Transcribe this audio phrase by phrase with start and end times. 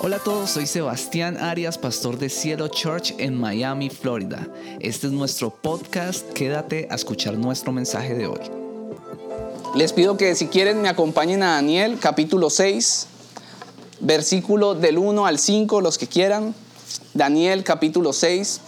[0.00, 4.46] Hola a todos, soy Sebastián Arias, pastor de Cielo Church en Miami, Florida.
[4.78, 8.38] Este es nuestro podcast, quédate a escuchar nuestro mensaje de hoy.
[9.74, 13.08] Les pido que si quieren me acompañen a Daniel capítulo 6,
[13.98, 16.54] versículo del 1 al 5, los que quieran.
[17.12, 18.60] Daniel capítulo 6,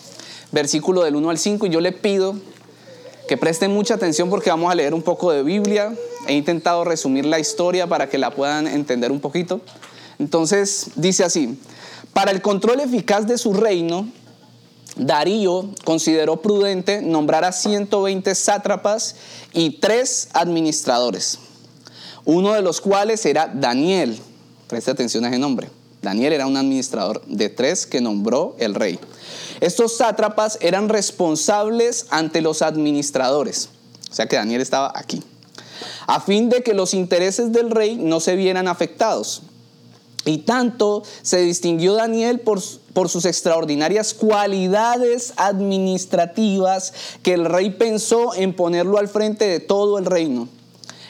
[0.50, 1.66] versículo del 1 al 5.
[1.66, 2.34] Y yo le pido
[3.28, 5.94] que presten mucha atención porque vamos a leer un poco de Biblia.
[6.26, 9.60] He intentado resumir la historia para que la puedan entender un poquito.
[10.20, 11.58] Entonces dice así,
[12.12, 14.06] para el control eficaz de su reino,
[14.94, 19.16] Darío consideró prudente nombrar a 120 sátrapas
[19.54, 21.38] y tres administradores,
[22.26, 24.20] uno de los cuales era Daniel.
[24.68, 25.70] Preste atención a ese nombre.
[26.02, 29.00] Daniel era un administrador de tres que nombró el rey.
[29.60, 33.70] Estos sátrapas eran responsables ante los administradores.
[34.10, 35.22] O sea que Daniel estaba aquí.
[36.06, 39.42] A fin de que los intereses del rey no se vieran afectados.
[40.24, 42.60] Y tanto se distinguió Daniel por,
[42.92, 49.98] por, sus extraordinarias cualidades administrativas que el rey pensó en ponerlo al frente de todo
[49.98, 50.48] el reino.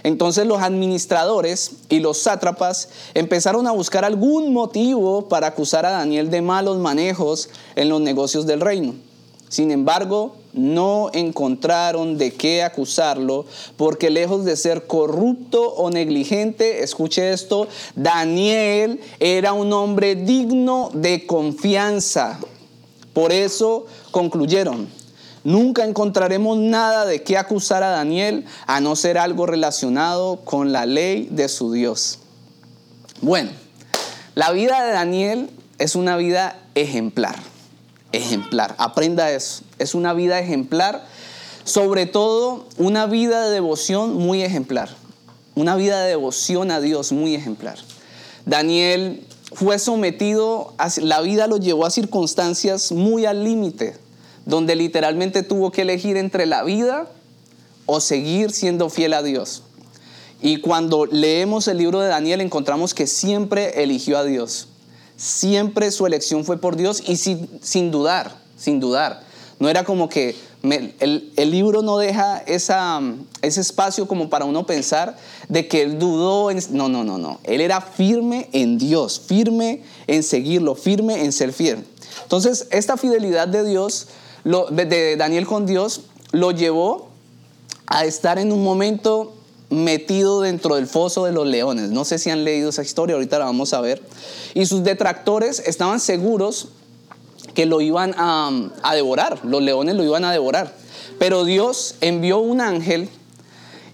[0.02, 6.30] Entonces los administradores y los sátrapas empezaron a buscar algún motivo para acusar a Daniel
[6.30, 8.94] de malos manejos en los negocios del reino.
[9.48, 17.32] Sin embargo, no encontraron de qué acusarlo, porque lejos de ser corrupto o negligente, escuche
[17.32, 22.40] esto, Daniel era un hombre digno de confianza.
[23.12, 24.88] Por eso concluyeron,
[25.44, 30.86] nunca encontraremos nada de qué acusar a Daniel, a no ser algo relacionado con la
[30.86, 32.18] ley de su Dios.
[33.20, 33.50] Bueno,
[34.34, 37.36] la vida de Daniel es una vida ejemplar
[38.12, 38.74] ejemplar.
[38.78, 39.62] Aprenda eso.
[39.78, 41.04] Es una vida ejemplar,
[41.64, 44.88] sobre todo una vida de devoción muy ejemplar.
[45.54, 47.78] Una vida de devoción a Dios muy ejemplar.
[48.46, 53.96] Daniel fue sometido, a, la vida lo llevó a circunstancias muy al límite,
[54.46, 57.08] donde literalmente tuvo que elegir entre la vida
[57.86, 59.62] o seguir siendo fiel a Dios.
[60.40, 64.68] Y cuando leemos el libro de Daniel encontramos que siempre eligió a Dios.
[65.20, 69.22] Siempre su elección fue por Dios y sin, dudar, sin dudar.
[69.58, 75.68] No era como que el, libro no deja ese espacio como para uno pensar de
[75.68, 76.50] que él dudó.
[76.50, 77.38] En, no, no, no, no.
[77.44, 81.84] Él era firme en Dios, firme en seguirlo, firme en ser fiel.
[82.22, 84.06] Entonces, esta fidelidad de Dios,
[84.44, 86.00] lo, de Daniel con Dios,
[86.32, 87.10] lo llevó
[87.86, 89.34] a estar en un momento
[89.70, 91.90] metido dentro del foso de los leones.
[91.90, 94.02] No sé si han leído esa historia, ahorita la vamos a ver.
[94.54, 96.68] Y sus detractores estaban seguros
[97.54, 98.50] que lo iban a,
[98.82, 100.74] a, devorar, los leones lo iban a devorar.
[101.18, 103.08] Pero Dios envió un ángel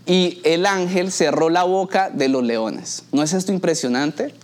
[0.07, 3.05] y el ángel cerró la boca de los leones.
[3.13, 4.35] ¿No es esto impresionante?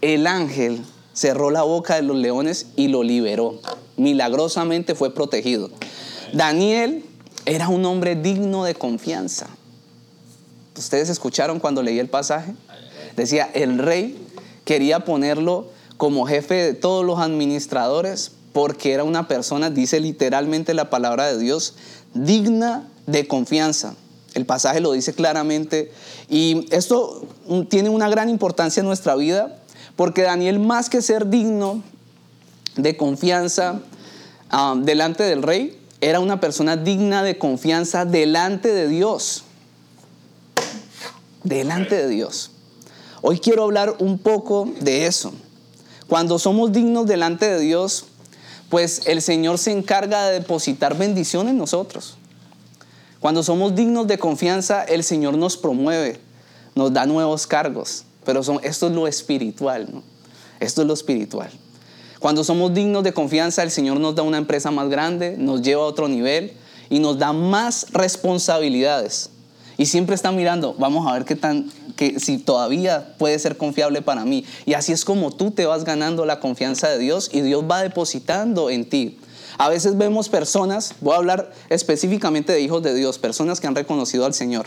[0.00, 0.82] El ángel
[1.14, 3.60] cerró la boca de los leones y lo liberó.
[3.96, 5.70] Milagrosamente fue protegido.
[6.32, 7.04] Daniel
[7.46, 9.48] era un hombre digno de confianza.
[10.76, 12.52] ¿Ustedes escucharon cuando leí el pasaje?
[13.16, 14.18] Decía, el rey
[14.64, 20.90] quería ponerlo como jefe de todos los administradores porque era una persona, dice literalmente la
[20.90, 21.74] palabra de Dios,
[22.12, 23.94] digna de confianza.
[24.34, 25.92] El pasaje lo dice claramente
[26.28, 27.26] y esto
[27.68, 29.58] tiene una gran importancia en nuestra vida
[29.94, 31.82] porque Daniel más que ser digno
[32.76, 33.80] de confianza
[34.52, 39.44] um, delante del rey, era una persona digna de confianza delante de Dios
[41.44, 42.50] delante de Dios.
[43.22, 45.32] Hoy quiero hablar un poco de eso.
[46.08, 48.06] Cuando somos dignos delante de Dios,
[48.68, 52.16] pues el Señor se encarga de depositar bendición en nosotros.
[53.20, 56.20] Cuando somos dignos de confianza, el Señor nos promueve,
[56.74, 58.04] nos da nuevos cargos.
[58.24, 60.02] Pero esto es lo espiritual, ¿no?
[60.60, 61.50] Esto es lo espiritual.
[62.18, 65.82] Cuando somos dignos de confianza, el Señor nos da una empresa más grande, nos lleva
[65.82, 66.52] a otro nivel
[66.88, 69.30] y nos da más responsabilidades.
[69.76, 74.02] Y siempre está mirando, vamos a ver qué tan, que si todavía puede ser confiable
[74.02, 74.44] para mí.
[74.66, 77.82] Y así es como tú te vas ganando la confianza de Dios y Dios va
[77.82, 79.18] depositando en ti.
[79.58, 83.74] A veces vemos personas, voy a hablar específicamente de hijos de Dios, personas que han
[83.74, 84.66] reconocido al Señor.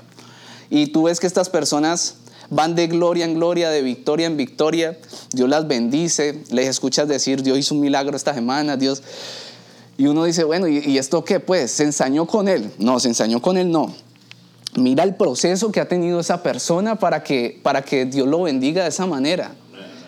[0.69, 2.15] Y tú ves que estas personas
[2.49, 4.97] van de gloria en gloria, de victoria en victoria.
[5.31, 9.03] Dios las bendice, les escuchas decir, Dios hizo un milagro esta semana, Dios...
[9.99, 11.39] Y uno dice, bueno, ¿y, y esto qué?
[11.39, 12.71] Pues, ¿se ensañó con él?
[12.77, 13.95] No, se ensañó con él, no
[14.77, 18.83] mira el proceso que ha tenido esa persona para que, para que Dios lo bendiga
[18.83, 19.51] de esa manera.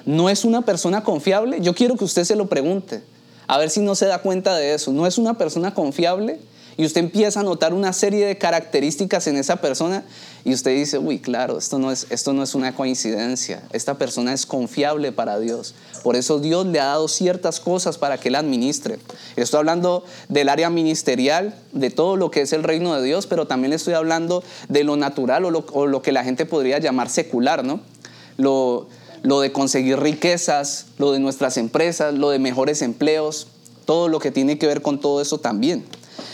[0.06, 1.60] ¿No es una persona confiable?
[1.62, 3.04] Yo quiero que usted se lo pregunte,
[3.48, 4.94] a ver si no se da cuenta de eso.
[4.94, 6.40] ¿No es una persona confiable?
[6.80, 10.06] y usted empieza a notar una serie de características en esa persona
[10.46, 14.34] y usted dice, uy, claro, esto no es, esto no es una coincidencia, esta persona
[14.34, 15.76] es confiable para Dios.
[16.04, 19.00] Por eso Dios le ha dado ciertas cosas para que él administre.
[19.36, 23.48] Estoy hablando del área ministerial, de todo lo que es el reino de Dios, pero
[23.48, 27.64] también estoy hablando de lo natural o lo, lo que la gente podría llamar secular,
[27.64, 27.82] ¿no?
[28.38, 28.88] Lo,
[29.24, 33.48] lo de conseguir riquezas, lo de nuestras empresas, lo de mejores empleos,
[33.86, 35.86] todo lo que tiene que ver con todo eso también.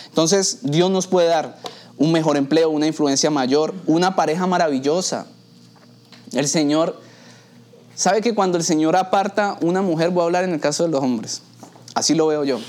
[0.10, 1.58] Entonces, Dios nos puede dar
[1.98, 5.28] un mejor empleo, una influencia mayor, una pareja maravillosa.
[6.34, 7.00] El Señor,
[7.96, 10.90] ¿sabe que cuando el Señor aparta una mujer, voy a hablar en el caso de
[10.90, 11.42] los hombres,
[11.94, 12.60] así lo veo yo,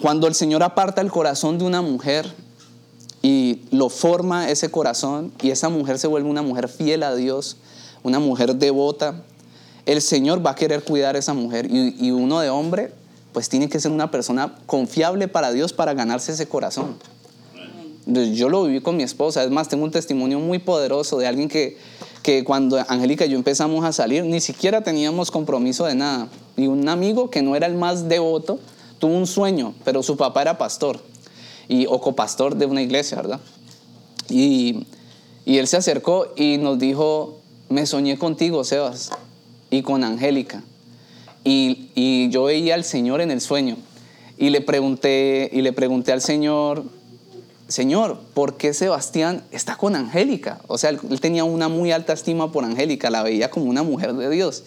[0.00, 2.32] cuando el Señor aparta el corazón de una mujer
[3.22, 7.56] y lo forma ese corazón y esa mujer se vuelve una mujer fiel a Dios,
[8.04, 9.24] una mujer devota,
[9.86, 12.92] el Señor va a querer cuidar a esa mujer y, y uno de hombre
[13.32, 16.96] pues tiene que ser una persona confiable para Dios para ganarse ese corazón.
[18.08, 21.48] Yo lo viví con mi esposa, es más, tengo un testimonio muy poderoso de alguien
[21.48, 21.76] que,
[22.22, 26.28] que cuando Angélica y yo empezamos a salir, ni siquiera teníamos compromiso de nada.
[26.56, 28.60] Y un amigo que no era el más devoto,
[28.98, 31.00] tuvo un sueño, pero su papá era pastor
[31.68, 33.40] y, o copastor de una iglesia, ¿verdad?
[34.30, 34.86] Y,
[35.44, 37.38] y él se acercó y nos dijo,
[37.68, 39.10] me soñé contigo, Sebas,
[39.70, 40.64] y con Angélica.
[41.44, 43.76] Y, y, yo veía al Señor en el sueño.
[44.38, 46.84] Y le pregunté, y le pregunté al Señor,
[47.68, 50.60] Señor, ¿por qué Sebastián está con Angélica?
[50.68, 54.14] O sea, él, tenía una muy alta estima por Angélica, la veía como una mujer
[54.14, 54.64] de Dios.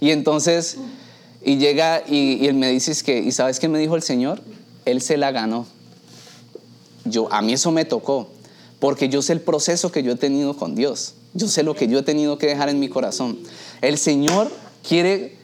[0.00, 0.76] Y entonces,
[1.44, 4.02] y llega y, y él me dice, es que, ¿y sabes qué me dijo el
[4.02, 4.42] Señor?
[4.84, 5.66] Él se la ganó.
[7.04, 8.28] Yo, a mí eso me tocó,
[8.80, 11.14] porque yo sé el proceso que yo he tenido con Dios.
[11.34, 13.38] Yo sé lo que yo he tenido que dejar en mi corazón.
[13.80, 14.50] El Señor
[14.86, 15.36] quiere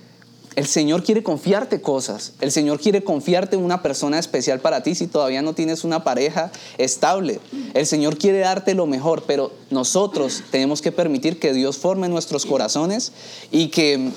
[0.57, 2.33] el Señor quiere confiarte cosas.
[2.41, 6.51] El Señor quiere confiarte una persona especial para ti si todavía no tienes una pareja
[6.79, 7.41] estable.
[7.75, 12.47] El Señor quiere darte lo mejor, pero nosotros tenemos que permitir que Dios forme nuestros
[12.47, 13.13] corazones
[13.51, 14.11] y que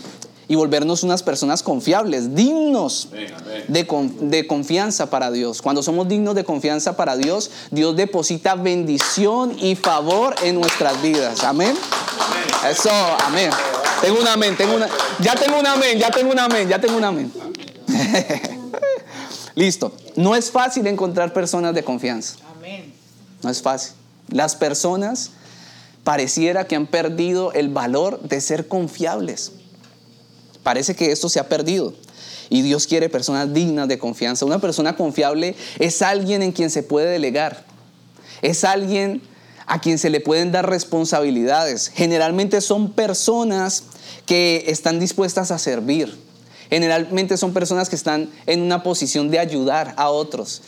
[0.50, 3.10] y volvernos unas personas confiables, dignos
[3.68, 3.86] de,
[4.20, 5.62] de, confianza para Dios.
[5.62, 11.44] Cuando somos dignos de confianza para Dios, Dios deposita bendición y favor en nuestras vidas.
[11.44, 11.78] Amén.
[12.68, 12.90] Eso,
[13.24, 13.52] amén.
[14.02, 16.98] Tengo un amén, tengo una, ya tengo un amén, ya tengo un amén, ya tengo
[16.98, 17.32] un amén.
[19.56, 19.94] Listo.
[20.16, 22.38] No es fácil encontrar personas de confianza.
[22.58, 22.92] Amén.
[23.44, 23.94] No es fácil.
[24.30, 25.30] Las personas
[26.04, 29.52] pareciera que han perdido el valor de ser confiables.
[30.70, 31.96] Parece que esto se ha perdido.
[32.48, 34.46] Y Dios quiere personas dignas de confianza.
[34.46, 37.66] Una persona confiable es alguien en quien se puede delegar.
[38.44, 39.20] Es alguien
[39.66, 41.88] a quien se le pueden dar responsabilidades.
[41.88, 43.86] Generalmente son personas
[44.28, 46.16] que están dispuestas a servir.
[46.70, 50.62] Generalmente son personas que están en una posición de ayudar a otros.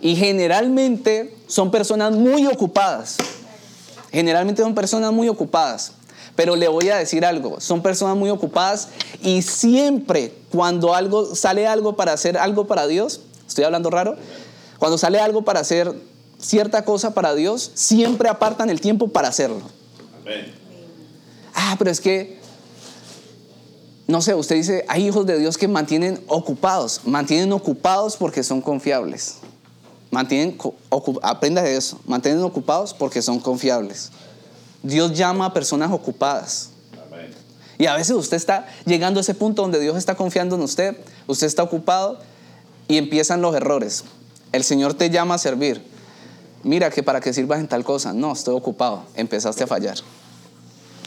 [0.00, 3.18] Y generalmente son personas muy ocupadas.
[4.10, 5.92] Generalmente son personas muy ocupadas.
[6.36, 8.88] Pero le voy a decir algo, son personas muy ocupadas
[9.22, 14.16] y siempre cuando algo sale algo para hacer algo para Dios, estoy hablando raro,
[14.78, 15.94] cuando sale algo para hacer
[16.38, 19.62] cierta cosa para Dios, siempre apartan el tiempo para hacerlo.
[20.22, 20.62] Amén.
[21.54, 22.38] Ah, pero es que,
[24.06, 28.60] no sé, usted dice, hay hijos de Dios que mantienen ocupados, mantienen ocupados porque son
[28.60, 29.36] confiables.
[30.10, 30.58] Mantienen,
[31.22, 34.10] aprenda de eso, mantienen ocupados porque son confiables.
[34.82, 36.70] Dios llama a personas ocupadas.
[37.78, 40.96] Y a veces usted está llegando a ese punto donde Dios está confiando en usted,
[41.26, 42.18] usted está ocupado
[42.86, 44.04] y empiezan los errores.
[44.52, 45.82] El Señor te llama a servir
[46.64, 49.96] mira que para que sirvas en tal cosa, no, estoy ocupado, empezaste a fallar.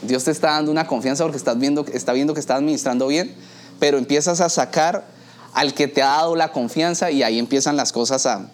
[0.01, 3.33] Dios te está dando una confianza porque estás viendo, está viendo que estás administrando bien,
[3.79, 5.05] pero empiezas a sacar
[5.53, 8.49] al que te ha dado la confianza y ahí empiezan las cosas a,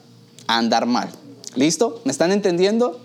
[0.48, 1.10] a andar mal.
[1.56, 2.02] ¿Listo?
[2.06, 3.02] ¿Me están entendiendo?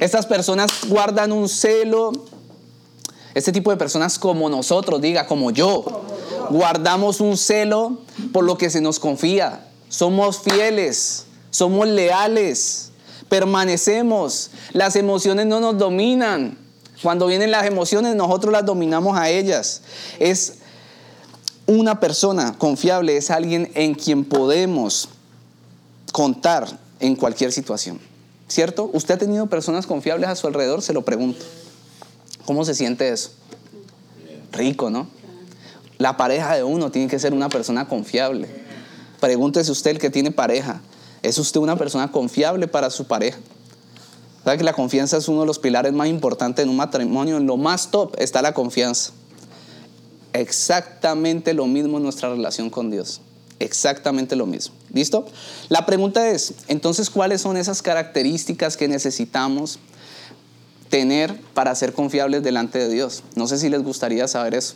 [0.00, 2.12] Estas personas guardan un celo,
[3.34, 6.02] este tipo de personas como nosotros, diga, como yo,
[6.50, 7.98] guardamos un celo
[8.32, 9.68] por lo que se nos confía.
[9.88, 12.90] Somos fieles, somos leales
[13.30, 14.50] permanecemos.
[14.74, 16.58] Las emociones no nos dominan.
[17.02, 19.80] Cuando vienen las emociones, nosotros las dominamos a ellas.
[20.18, 20.56] Es
[21.66, 25.08] una persona confiable, es alguien en quien podemos
[26.12, 26.66] contar
[26.98, 28.09] en cualquier situación.
[28.50, 28.90] ¿Cierto?
[28.92, 30.82] ¿Usted ha tenido personas confiables a su alrededor?
[30.82, 31.44] Se lo pregunto.
[32.44, 33.30] ¿Cómo se siente eso?
[34.50, 35.06] Rico, ¿no?
[35.98, 38.48] La pareja de uno tiene que ser una persona confiable.
[39.20, 40.80] Pregúntese usted el que tiene pareja.
[41.22, 43.38] ¿Es usted una persona confiable para su pareja?
[44.42, 47.36] ¿Sabe que la confianza es uno de los pilares más importantes en un matrimonio?
[47.36, 49.12] En lo más top está la confianza.
[50.32, 53.20] Exactamente lo mismo en nuestra relación con Dios.
[53.60, 54.74] Exactamente lo mismo.
[54.92, 55.26] ¿Listo?
[55.68, 59.78] La pregunta es, entonces, ¿cuáles son esas características que necesitamos
[60.88, 63.22] tener para ser confiables delante de Dios?
[63.36, 64.74] No sé si les gustaría saber eso.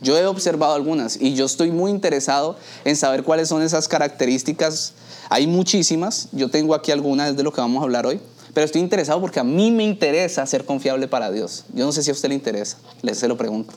[0.00, 4.92] Yo he observado algunas y yo estoy muy interesado en saber cuáles son esas características.
[5.30, 8.20] Hay muchísimas, yo tengo aquí algunas de lo que vamos a hablar hoy,
[8.52, 11.64] pero estoy interesado porque a mí me interesa ser confiable para Dios.
[11.72, 13.74] Yo no sé si a usted le interesa, le se lo pregunto.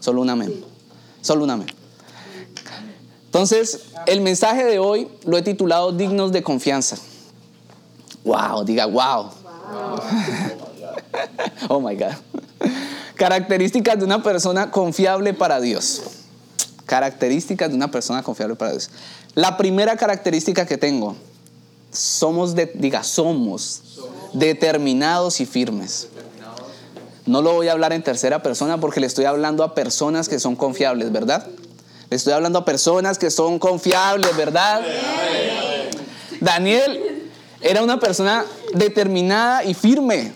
[0.00, 0.64] Solo un amén.
[1.20, 1.81] Solo un amén.
[3.32, 6.98] Entonces, el mensaje de hoy lo he titulado Dignos de confianza.
[8.24, 9.30] Wow, diga wow.
[11.70, 12.12] oh my God.
[13.14, 16.02] Características de una persona confiable para Dios.
[16.84, 18.90] Características de una persona confiable para Dios.
[19.34, 21.16] La primera característica que tengo,
[21.90, 23.80] somos, diga, somos
[24.34, 26.08] determinados y firmes.
[27.24, 30.38] No lo voy a hablar en tercera persona porque le estoy hablando a personas que
[30.38, 31.46] son confiables, ¿verdad?
[32.12, 34.82] Estoy hablando a personas que son confiables, ¿verdad?
[36.40, 37.30] Daniel
[37.62, 40.32] era una persona determinada y firme.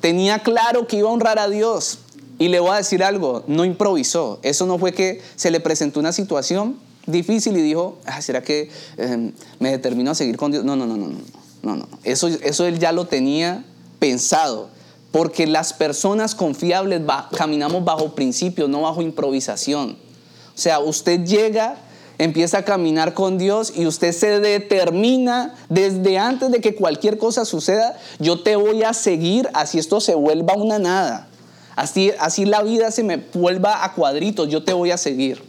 [0.00, 1.98] Tenía claro que iba a honrar a Dios.
[2.38, 4.40] Y le voy a decir algo, no improvisó.
[4.42, 8.70] Eso no fue que se le presentó una situación difícil y dijo, ah, ¿será que
[8.96, 10.64] em, me determinó a seguir con Dios?
[10.64, 11.18] No, no, no, no, no.
[11.62, 11.88] no, no.
[12.02, 13.64] Eso, eso él ya lo tenía
[13.98, 14.68] pensado.
[15.12, 17.02] Porque las personas confiables
[17.36, 20.09] caminamos bajo principios, no bajo improvisación.
[20.54, 21.76] O sea, usted llega,
[22.18, 27.44] empieza a caminar con Dios y usted se determina desde antes de que cualquier cosa
[27.44, 31.28] suceda, yo te voy a seguir así esto se vuelva una nada.
[31.76, 35.42] Así, así la vida se me vuelva a cuadritos, yo te voy a seguir.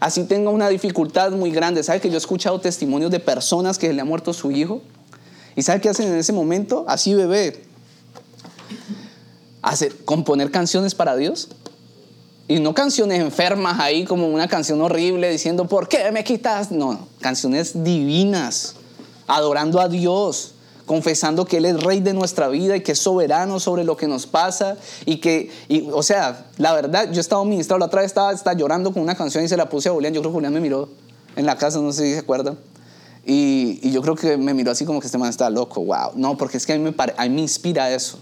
[0.00, 1.82] Así tenga una dificultad muy grande.
[1.82, 4.82] ¿Sabe que yo he escuchado testimonios de personas que le ha muerto su hijo?
[5.56, 6.84] ¿Y sabe qué hacen en ese momento?
[6.86, 7.64] Así bebé,
[9.62, 11.48] hacer, componer canciones para Dios.
[12.50, 16.70] Y no canciones enfermas ahí como una canción horrible diciendo, ¿por qué me quitas?
[16.70, 18.74] No, canciones divinas,
[19.26, 20.54] adorando a Dios,
[20.86, 24.08] confesando que Él es rey de nuestra vida y que es soberano sobre lo que
[24.08, 24.78] nos pasa.
[25.04, 28.56] Y que, y, o sea, la verdad, yo estaba ministrado, la otra vez estaba, estaba
[28.56, 30.14] llorando con una canción y se la puse a Julián.
[30.14, 30.88] Yo creo que Julián me miró
[31.36, 32.58] en la casa, no sé si se acuerdan.
[33.26, 36.12] Y, y yo creo que me miró así como que este man está loco, wow.
[36.14, 38.18] No, porque es que a mí me, a mí me inspira eso.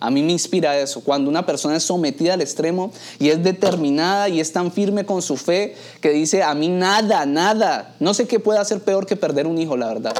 [0.00, 4.28] A mí me inspira eso, cuando una persona es sometida al extremo y es determinada
[4.28, 8.26] y es tan firme con su fe que dice, a mí nada, nada, no sé
[8.26, 10.14] qué puede hacer peor que perder un hijo, la verdad.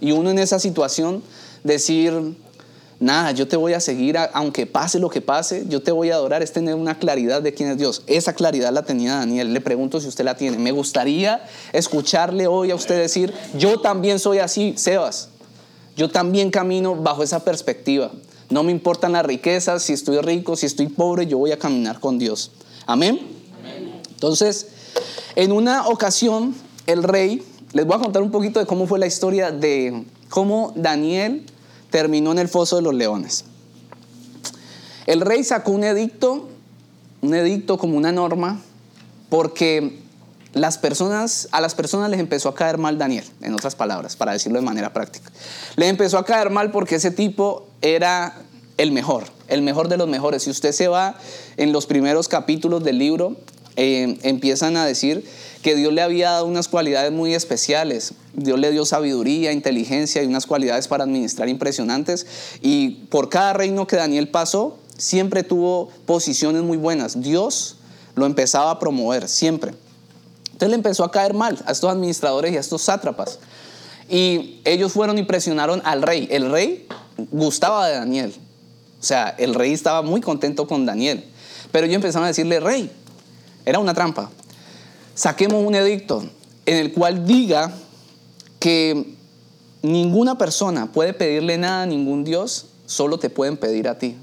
[0.00, 1.22] Y uno en esa situación
[1.64, 2.36] decir,
[3.00, 6.14] nada, yo te voy a seguir, aunque pase lo que pase, yo te voy a
[6.14, 8.02] adorar, es tener una claridad de quién es Dios.
[8.06, 10.58] Esa claridad la tenía Daniel, le pregunto si usted la tiene.
[10.58, 15.30] Me gustaría escucharle hoy a usted decir, yo también soy así, Sebas,
[15.96, 18.10] yo también camino bajo esa perspectiva.
[18.50, 22.00] No me importan las riquezas, si estoy rico, si estoy pobre, yo voy a caminar
[22.00, 22.50] con Dios.
[22.84, 23.20] Amén.
[24.10, 24.66] Entonces,
[25.36, 26.54] en una ocasión,
[26.86, 27.42] el rey,
[27.72, 31.46] les voy a contar un poquito de cómo fue la historia de cómo Daniel
[31.90, 33.44] terminó en el foso de los leones.
[35.06, 36.48] El rey sacó un edicto,
[37.22, 38.60] un edicto como una norma,
[39.28, 40.00] porque
[40.52, 44.32] las personas, a las personas les empezó a caer mal Daniel, en otras palabras, para
[44.32, 45.30] decirlo de manera práctica.
[45.76, 48.34] Les empezó a caer mal porque ese tipo era
[48.76, 50.42] el mejor, el mejor de los mejores.
[50.42, 51.16] Si usted se va
[51.56, 53.36] en los primeros capítulos del libro,
[53.76, 55.24] eh, empiezan a decir
[55.62, 58.14] que Dios le había dado unas cualidades muy especiales.
[58.34, 62.26] Dios le dio sabiduría, inteligencia y unas cualidades para administrar impresionantes.
[62.60, 67.20] Y por cada reino que Daniel pasó, siempre tuvo posiciones muy buenas.
[67.20, 67.76] Dios
[68.14, 69.74] lo empezaba a promover, siempre.
[70.60, 73.38] Entonces le empezó a caer mal a estos administradores y a estos sátrapas.
[74.10, 76.28] Y ellos fueron y presionaron al rey.
[76.30, 76.86] El rey
[77.30, 78.34] gustaba de Daniel.
[79.00, 81.24] O sea, el rey estaba muy contento con Daniel.
[81.72, 82.92] Pero ellos empezaron a decirle, rey,
[83.64, 84.28] era una trampa.
[85.14, 86.28] Saquemos un edicto
[86.66, 87.72] en el cual diga
[88.58, 89.14] que
[89.80, 94.14] ninguna persona puede pedirle nada a ningún Dios, solo te pueden pedir a ti.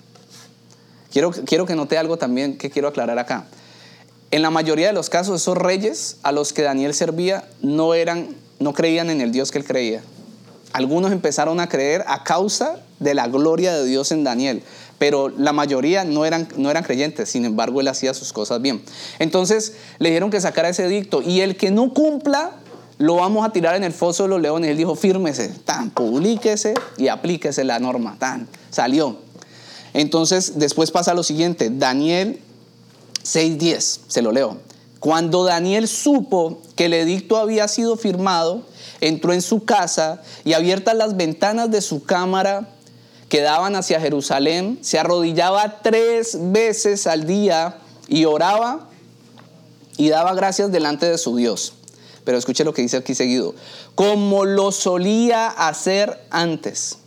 [1.11, 3.47] Quiero, quiero que note algo también que quiero aclarar acá.
[4.29, 8.35] En la mayoría de los casos, esos reyes a los que Daniel servía no, eran,
[8.59, 10.01] no creían en el Dios que él creía.
[10.73, 14.63] Algunos empezaron a creer a causa de la gloria de Dios en Daniel,
[14.99, 18.81] pero la mayoría no eran, no eran creyentes, sin embargo él hacía sus cosas bien.
[19.19, 22.51] Entonces le dijeron que sacara ese edicto y el que no cumpla
[22.97, 24.71] lo vamos a tirar en el foso de los leones.
[24.71, 29.17] Él dijo, fírmese, tan, publíquese y aplíquese la norma, tan, salió.
[29.93, 32.41] Entonces después pasa lo siguiente, Daniel
[33.27, 34.57] 6.10, se lo leo.
[34.99, 38.63] Cuando Daniel supo que el edicto había sido firmado,
[39.01, 42.69] entró en su casa y abiertas las ventanas de su cámara
[43.29, 48.87] que daban hacia Jerusalén, se arrodillaba tres veces al día y oraba
[49.97, 51.73] y daba gracias delante de su Dios.
[52.23, 53.55] Pero escuche lo que dice aquí seguido.
[53.95, 56.97] Como lo solía hacer antes.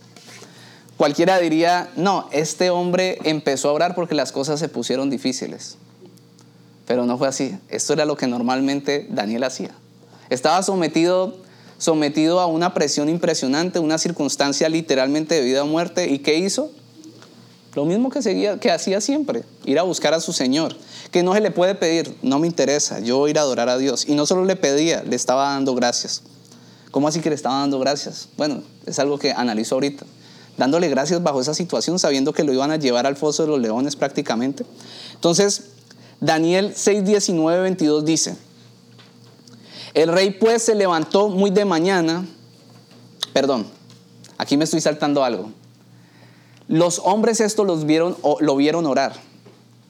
[0.97, 5.77] Cualquiera diría, no, este hombre empezó a orar porque las cosas se pusieron difíciles.
[6.85, 7.57] Pero no fue así.
[7.69, 9.71] Esto era lo que normalmente Daniel hacía.
[10.29, 11.37] Estaba sometido,
[11.77, 16.09] sometido a una presión impresionante, una circunstancia literalmente de vida o muerte.
[16.09, 16.71] ¿Y qué hizo?
[17.73, 20.75] Lo mismo que, seguía, que hacía siempre, ir a buscar a su Señor.
[21.09, 24.07] Que no se le puede pedir, no me interesa, yo ir a adorar a Dios.
[24.07, 26.21] Y no solo le pedía, le estaba dando gracias.
[26.91, 28.27] ¿Cómo así que le estaba dando gracias?
[28.37, 30.05] Bueno, es algo que analizo ahorita.
[30.57, 33.59] Dándole gracias bajo esa situación, sabiendo que lo iban a llevar al foso de los
[33.61, 34.65] leones prácticamente.
[35.13, 35.63] Entonces,
[36.21, 38.37] Daniel 6, 19, 22 dice,
[39.95, 42.27] el rey pues se levantó muy de mañana,
[43.33, 43.65] perdón,
[44.37, 45.49] aquí me estoy saltando algo.
[46.67, 49.13] Los hombres estos los vieron, lo vieron orar,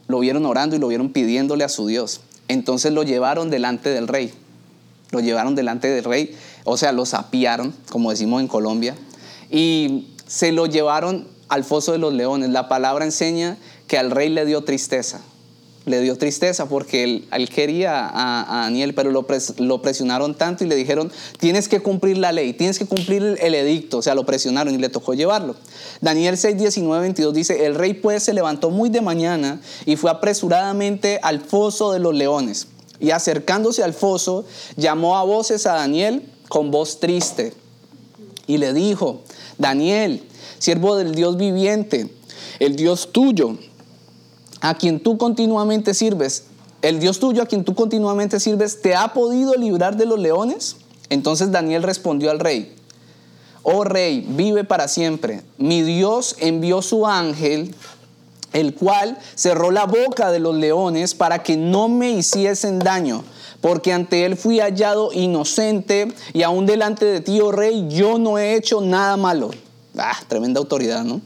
[0.07, 2.21] lo vieron orando y lo vieron pidiéndole a su Dios.
[2.47, 4.33] Entonces lo llevaron delante del rey,
[5.11, 6.33] lo llevaron delante del rey,
[6.63, 8.95] o sea, lo sapiaron, como decimos en Colombia,
[9.49, 12.51] y se lo llevaron al foso de los leones.
[12.51, 13.57] La palabra enseña
[13.89, 15.19] que al rey le dio tristeza
[15.85, 19.25] le dio tristeza porque él, quería a, Daniel, pero lo,
[19.57, 23.55] lo, presionaron tanto y le dijeron, tienes que cumplir la ley, tienes que cumplir el,
[23.55, 25.55] edicto, o sea, lo presionaron y le tocó llevarlo.
[25.99, 30.11] Daniel 6, 19, 22 dice, el rey pues se levantó muy de mañana y fue
[30.11, 32.67] apresuradamente al foso de los leones.
[32.99, 34.45] Y acercándose al foso,
[34.77, 37.53] llamó a voces a Daniel con voz triste
[38.45, 39.21] y le dijo,
[39.57, 40.21] Daniel,
[40.59, 42.09] siervo del Dios viviente,
[42.59, 43.57] el Dios tuyo,
[44.61, 46.45] a quien tú continuamente sirves,
[46.81, 50.77] el Dios tuyo a quien tú continuamente sirves, ¿te ha podido librar de los leones?
[51.09, 52.73] Entonces Daniel respondió al rey,
[53.63, 55.43] oh rey, vive para siempre.
[55.57, 57.75] Mi Dios envió su ángel,
[58.53, 63.23] el cual cerró la boca de los leones para que no me hiciesen daño,
[63.61, 68.37] porque ante él fui hallado inocente y aún delante de ti, oh rey, yo no
[68.39, 69.51] he hecho nada malo.
[69.97, 71.21] Ah, tremenda autoridad, ¿no?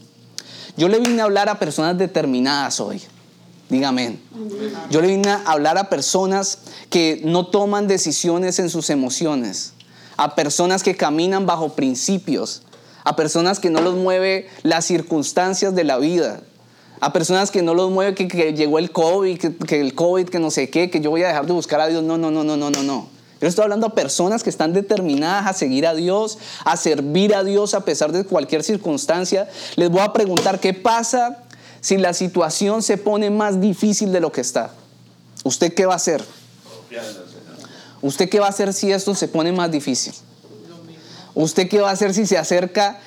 [0.76, 3.00] Yo le vine a hablar a personas determinadas hoy.
[3.68, 4.18] Dígame.
[4.90, 6.58] Yo le vine a hablar a personas
[6.88, 9.72] que no toman decisiones en sus emociones,
[10.16, 12.62] a personas que caminan bajo principios,
[13.02, 16.42] a personas que no los mueve las circunstancias de la vida,
[17.00, 20.38] a personas que no los mueve que, llegó el COVID, que, que, el COVID, que
[20.38, 22.04] no sé qué, que yo voy a dejar de buscar a Dios.
[22.04, 23.16] No, no, no, no, no, no, no.
[23.40, 27.44] Yo estoy hablando a personas que están determinadas a seguir a Dios, a servir a
[27.44, 29.48] Dios a pesar de cualquier circunstancia.
[29.74, 31.42] Les voy a preguntar qué pasa
[31.86, 34.72] si la situación se pone más difícil de lo que está?
[35.44, 36.20] ¿Usted qué va a hacer?
[38.02, 40.12] ¿Usted qué va a hacer si esto se pone más difícil?
[41.36, 42.98] ¿Usted qué va a hacer si se acerca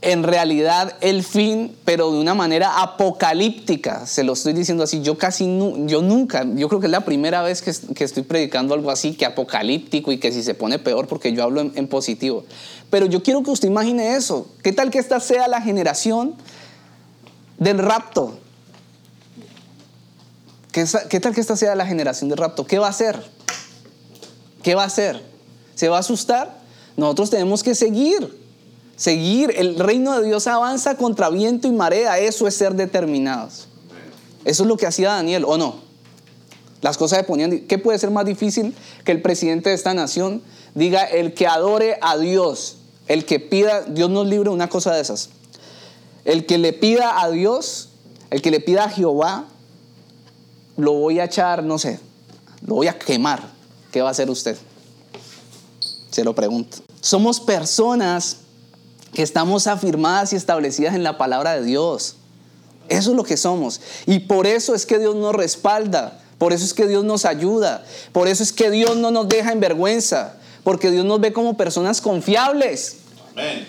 [0.00, 4.06] en realidad el fin, pero de una manera apocalíptica?
[4.06, 5.02] Se lo estoy diciendo así.
[5.02, 5.44] Yo casi,
[5.84, 9.26] yo nunca, yo creo que es la primera vez que, estoy predicando algo así, que
[9.26, 12.46] apocalíptico y que si se pone peor, porque yo hablo en positivo.
[12.88, 14.46] Pero yo quiero que usted imagine eso.
[14.62, 16.34] ¿Qué tal que esta sea la generación
[17.58, 18.38] del rapto.
[20.72, 22.66] ¿Qué, tal que esta sea la generación del rapto?
[22.66, 23.18] ¿Qué va a hacer?
[24.62, 25.22] ¿Qué va a hacer?
[25.74, 26.58] ¿Se va a asustar?
[26.98, 28.38] Nosotros tenemos que seguir,
[28.94, 29.54] seguir.
[29.56, 32.18] El reino de Dios avanza contra viento y marea.
[32.18, 33.68] Eso es ser determinados.
[34.44, 35.76] Eso es lo que hacía Daniel, ¿o no?
[36.82, 37.60] Las cosas se ponían...
[37.60, 40.42] ¿Qué puede ser más difícil que el presidente de esta nación
[40.74, 42.76] diga, el que adore a Dios,
[43.08, 45.30] el que pida, Dios nos libre una cosa de esas?
[46.26, 47.88] El que le pida a Dios,
[48.30, 49.46] el que le pida a Jehová,
[50.76, 52.00] lo voy a echar, no sé,
[52.66, 53.42] lo voy a quemar.
[53.92, 54.58] ¿Qué va a hacer usted?
[56.10, 56.78] Se lo pregunto.
[57.00, 58.38] Somos personas
[59.14, 62.16] que estamos afirmadas y establecidas en la palabra de Dios.
[62.88, 63.80] Eso es lo que somos.
[64.04, 66.20] Y por eso es que Dios nos respalda.
[66.38, 67.84] Por eso es que Dios nos ayuda.
[68.12, 70.34] Por eso es que Dios no nos deja en vergüenza.
[70.64, 72.96] Porque Dios nos ve como personas confiables.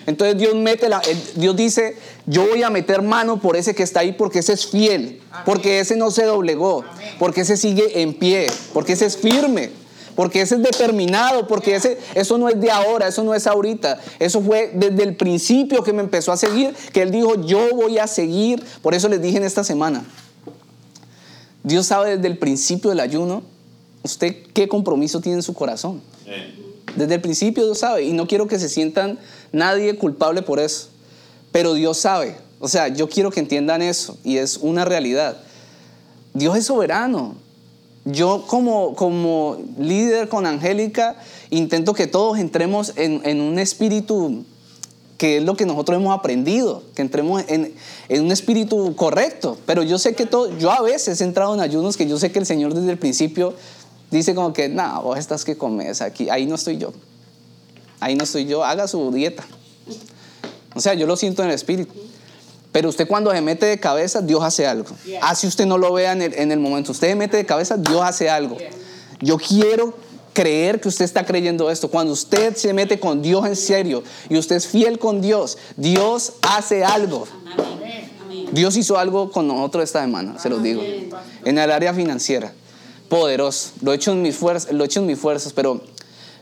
[0.06, 1.02] Entonces Dios mete la,
[1.34, 4.66] Dios dice, yo voy a meter mano por ese que está ahí porque ese es
[4.66, 6.84] fiel, porque ese no se doblegó,
[7.18, 9.70] porque ese sigue en pie, porque ese es firme,
[10.14, 14.00] porque ese es determinado, porque ese, eso no es de ahora, eso no es ahorita,
[14.18, 17.98] eso fue desde el principio que me empezó a seguir, que él dijo, yo voy
[17.98, 20.02] a seguir, por eso les dije en esta semana,
[21.62, 23.42] Dios sabe desde el principio del ayuno,
[24.02, 26.00] usted qué compromiso tiene en su corazón.
[26.96, 29.18] Desde el principio Dios sabe y no quiero que se sientan
[29.52, 30.88] nadie culpable por eso,
[31.52, 32.36] pero Dios sabe.
[32.60, 35.36] O sea, yo quiero que entiendan eso y es una realidad.
[36.34, 37.34] Dios es soberano.
[38.04, 41.16] Yo como, como líder con Angélica
[41.50, 44.44] intento que todos entremos en, un espíritu
[45.18, 47.74] que es lo que nosotros hemos aprendido, que entremos en,
[48.08, 49.58] en, un espíritu correcto.
[49.66, 52.30] Pero yo sé que todo, yo a veces he entrado en ayunos que yo sé
[52.30, 53.54] que el Señor desde el principio
[54.10, 56.92] dice como que, no, vos estás que comes aquí, ahí no estoy yo.
[58.00, 59.44] Ahí no estoy yo, haga su dieta.
[60.74, 61.92] O sea, yo lo siento en el espíritu.
[62.72, 64.90] Pero usted cuando se mete de cabeza, Dios hace algo.
[65.22, 66.92] Así usted no lo vea en el, en el momento.
[66.92, 68.56] Usted se mete de cabeza, Dios hace algo.
[69.20, 69.94] Yo quiero
[70.32, 71.90] creer que usted está creyendo esto.
[71.90, 76.34] Cuando usted se mete con Dios en serio y usted es fiel con Dios, Dios
[76.42, 77.26] hace algo.
[78.52, 80.82] Dios hizo algo con nosotros esta semana, se los digo.
[81.44, 82.52] En el área financiera.
[83.08, 83.70] Poderoso.
[83.80, 85.80] Lo he hecho en mis fuerzas, lo he hecho en mis fuerzas, pero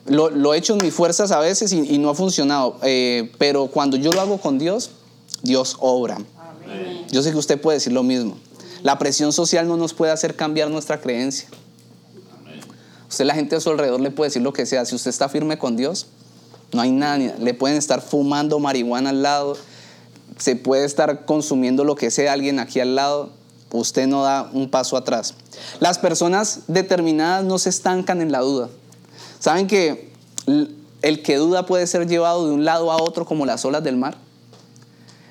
[0.09, 2.79] lo, he hecho en mis fuerzas a veces y, no ha funcionado.
[2.83, 4.91] Eh, pero cuando yo lo hago con Dios,
[5.43, 6.19] Dios obra.
[7.11, 8.37] Yo sé que usted puede decir lo mismo.
[8.83, 11.49] La presión social no nos puede hacer cambiar nuestra creencia.
[13.09, 14.85] Usted, la gente a su alrededor le puede decir lo que sea.
[14.85, 16.07] Si usted está firme con Dios,
[16.73, 17.35] no hay nadie.
[17.39, 19.57] Le pueden estar fumando marihuana al lado.
[20.39, 23.31] Se puede estar consumiendo lo que sea alguien aquí al lado.
[23.73, 25.35] Usted no da un paso atrás.
[25.81, 28.69] Las personas determinadas no se estancan en la duda.
[29.39, 30.11] ¿Saben que
[31.03, 33.97] el que duda puede ser llevado de un lado a otro como las olas del
[33.97, 34.17] mar?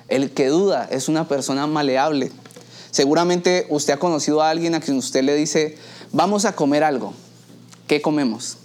[0.08, 2.30] El que duda es una persona maleable.
[2.90, 5.76] Seguramente usted ha conocido a alguien a quien usted le dice,
[6.12, 7.12] vamos a comer algo.
[7.86, 8.56] ¿Qué comemos?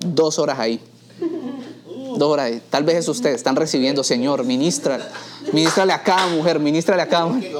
[0.00, 0.80] Dos horas ahí.
[2.16, 2.62] Dos horas ahí.
[2.70, 3.30] Tal vez es usted.
[3.30, 5.10] Están recibiendo, Señor, ministra.
[5.52, 7.52] Ministrale a cada mujer, ministrale a cada mujer.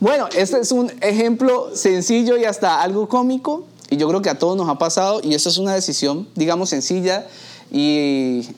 [0.00, 3.66] Bueno, este es un ejemplo sencillo y hasta algo cómico.
[3.90, 5.20] Y yo creo que a todos nos ha pasado.
[5.22, 7.26] Y eso es una decisión, digamos, sencilla
[7.70, 8.48] y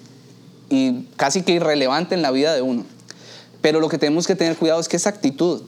[0.71, 2.85] y casi que irrelevante en la vida de uno.
[3.61, 5.63] Pero lo que tenemos que tener cuidado es que esa actitud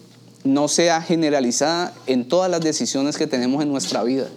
[0.44, 4.28] no sea generalizada en todas las decisiones que tenemos en nuestra vida,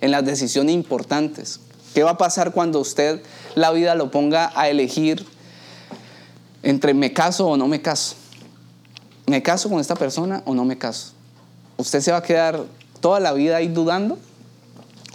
[0.00, 1.60] en las decisiones importantes.
[1.92, 3.20] ¿Qué va a pasar cuando usted
[3.54, 5.26] la vida lo ponga a elegir
[6.62, 8.14] entre me caso o no me caso?
[9.26, 11.12] ¿Me caso con esta persona o no me caso?
[11.76, 12.64] ¿Usted se va a quedar
[13.00, 14.18] toda la vida ahí dudando?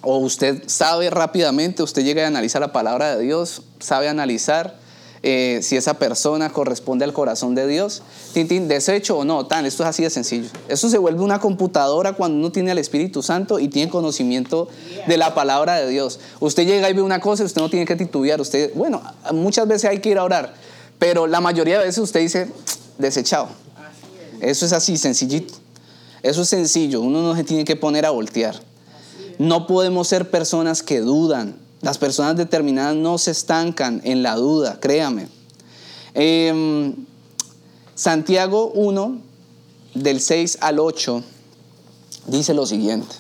[0.01, 4.81] ¿O usted sabe rápidamente, usted llega a analizar la palabra de Dios, sabe analizar
[5.23, 8.01] eh, si esa persona corresponde al corazón de Dios.
[8.33, 10.49] Tintín, desecho o no, tan, esto es así de sencillo.
[10.67, 14.67] Eso se vuelve una computadora cuando uno tiene al Espíritu Santo y tiene conocimiento
[15.05, 16.19] de la palabra de Dios.
[16.39, 18.41] Usted llega y ve una cosa y usted no tiene que titubear.
[18.41, 20.55] Usted, bueno, muchas veces hay que ir a orar,
[20.97, 22.49] pero la mayoría de veces usted dice,
[22.97, 23.49] desechado.
[24.39, 25.53] Eso es así, sencillito.
[26.23, 28.70] Eso es sencillo, uno no se tiene que poner a voltear.
[29.41, 34.79] No podemos ser personas que dudan, las personas determinadas no se estancan en la duda,
[34.79, 35.29] créame.
[36.13, 36.93] Em,
[37.95, 39.17] Santiago 1,
[39.95, 41.23] del 6 al 8,
[42.27, 43.15] dice lo siguiente.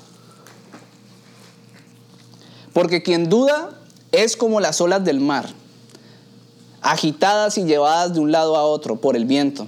[2.71, 3.71] Porque quien duda
[4.11, 5.49] es como las olas del mar,
[6.83, 9.65] agitadas y llevadas de un lado a otro por el viento.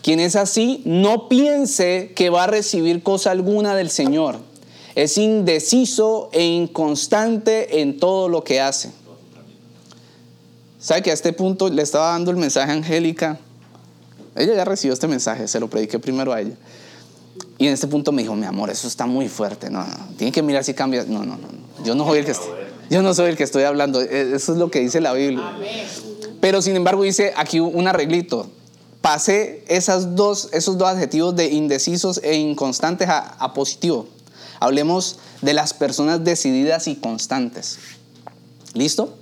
[0.00, 4.48] Quien es así, no piense que va a recibir cosa alguna del Señor
[4.94, 8.90] es indeciso e inconstante en todo lo que hace.
[10.78, 13.38] ¿Sabe que a este punto le estaba dando el mensaje a Angélica?
[14.34, 16.54] Ella ya recibió este mensaje, se lo prediqué primero a ella.
[17.58, 19.68] Y en este punto me dijo, mi amor, eso está muy fuerte.
[19.68, 21.04] No, no, tiene que mirar si cambia.
[21.04, 21.48] No, no, no.
[21.84, 22.34] Yo no soy el que,
[22.88, 24.00] yo no soy el que estoy hablando.
[24.00, 25.44] E, eso es lo que dice la Biblia.
[26.40, 28.48] Pero sin embargo dice aquí un arreglito.
[29.02, 34.06] Pasé esas dos, esos dos adjetivos de indecisos e inconstantes a, a positivo.
[34.60, 37.78] Hablemos de las personas decididas y constantes.
[38.74, 39.16] ¿Listo?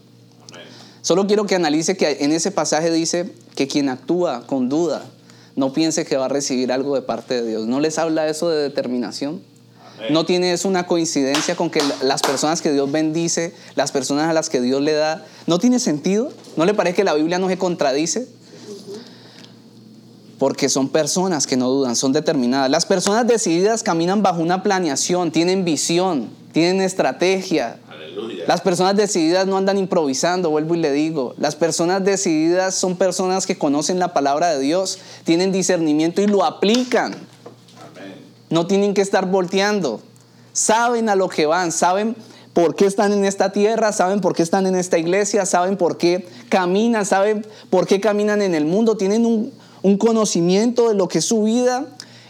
[1.01, 5.07] Solo quiero que analice que en ese pasaje dice que quien actúa con duda
[5.57, 7.67] no piense que va a recibir algo de parte de Dios.
[7.67, 9.41] ¿No les habla eso de determinación?
[10.11, 14.33] ¿No tiene eso una coincidencia con que las personas que Dios bendice, las personas a
[14.33, 16.33] las que Dios le da, no tiene sentido?
[16.57, 18.29] ¿No le parece que la Biblia no se contradice?
[20.39, 22.71] Porque son personas que no dudan, son determinadas.
[22.71, 27.79] Las personas decididas caminan bajo una planeación, tienen visión, tienen estrategia.
[28.47, 31.35] Las personas decididas no andan improvisando, vuelvo y le digo.
[31.39, 36.45] Las personas decididas son personas que conocen la palabra de Dios, tienen discernimiento y lo
[36.45, 37.15] aplican.
[38.49, 40.01] No tienen que estar volteando.
[40.53, 42.17] Saben a lo que van, saben
[42.55, 45.97] por qué están en esta tierra, saben por qué están en esta iglesia, saben por
[45.97, 51.09] qué caminan, saben por qué caminan en el mundo, tienen un, un conocimiento de lo
[51.09, 51.87] que es su vida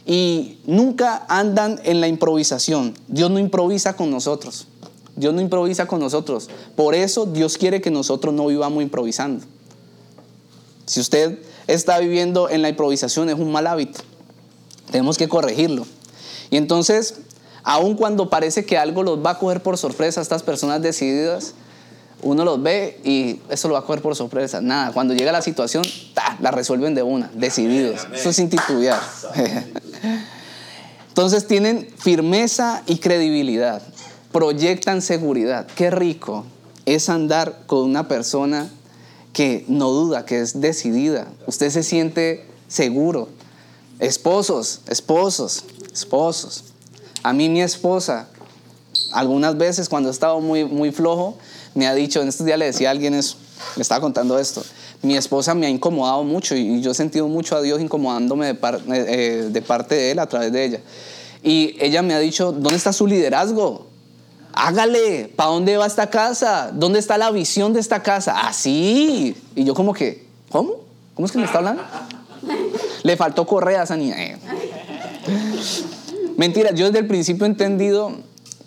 [0.06, 2.94] y nunca andan en la improvisación.
[3.08, 4.66] Dios no improvisa con nosotros.
[5.16, 6.48] Dios no improvisa con nosotros.
[6.76, 9.44] Por eso Dios quiere que nosotros no vivamos improvisando.
[10.87, 14.00] Si usted está viviendo en la improvisación es un mal hábito.
[14.90, 15.87] Tenemos que corregirlo.
[16.50, 17.16] Y entonces,
[17.62, 21.52] aun cuando parece que algo los va a coger por sorpresa a estas personas decididas,
[22.22, 24.61] uno los ve y eso lo va a coger por sorpresa.
[24.61, 25.85] Nada, cuando llega la situación,
[26.40, 28.07] la resuelven de una, decididos.
[28.12, 28.50] Eso es sin
[31.09, 33.83] Entonces tienen firmeza y credibilidad.
[34.33, 35.66] proyectan seguridad.
[35.74, 36.44] Qué rico
[36.87, 38.68] es andar con una persona
[39.33, 41.28] que no duda, que es decidida.
[41.46, 43.28] Usted se siente seguro.
[43.98, 46.64] Esposos, esposos, esposos.
[47.22, 48.28] A mí mi esposa,
[49.12, 51.37] algunas veces cuando he estado muy, muy flojo,
[51.74, 53.37] me ha dicho, en estos días le decía a alguien, es,
[53.76, 54.62] le estaba contando esto,
[55.02, 58.59] mi esposa me ha incomodado mucho y yo he sentido mucho a Dios incomodándome de,
[58.88, 60.81] eh, de parte de Él a través de ella.
[61.42, 63.87] Y ella me ha dicho, ¿dónde está su liderazgo?
[64.52, 66.70] Hágale, ¿para dónde va esta casa?
[66.72, 68.48] ¿Dónde está la visión de esta casa?
[68.48, 69.37] Así.
[69.37, 70.81] Ah, y yo como que, ¿cómo?
[71.14, 71.83] ¿Cómo es que me está hablando?
[73.04, 74.20] Le faltó correa a esa niña.
[74.20, 74.37] Eh.
[76.37, 78.12] Mentira, yo desde el principio he entendido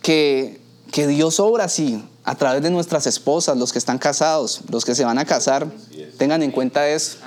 [0.02, 0.62] que,
[0.92, 4.94] que Dios obra así, a través de nuestras esposas, los que están casados, los que
[4.96, 5.68] se van a casar,
[6.18, 7.18] tengan en cuenta eso.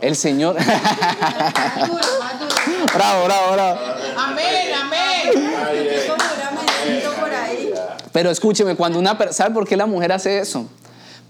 [0.00, 0.56] El Señor.
[2.94, 3.80] bravo, bravo, bravo.
[4.16, 5.00] Amén, amén.
[8.12, 10.66] Pero escúcheme, cuando una persona, ¿sabe por qué la mujer hace eso?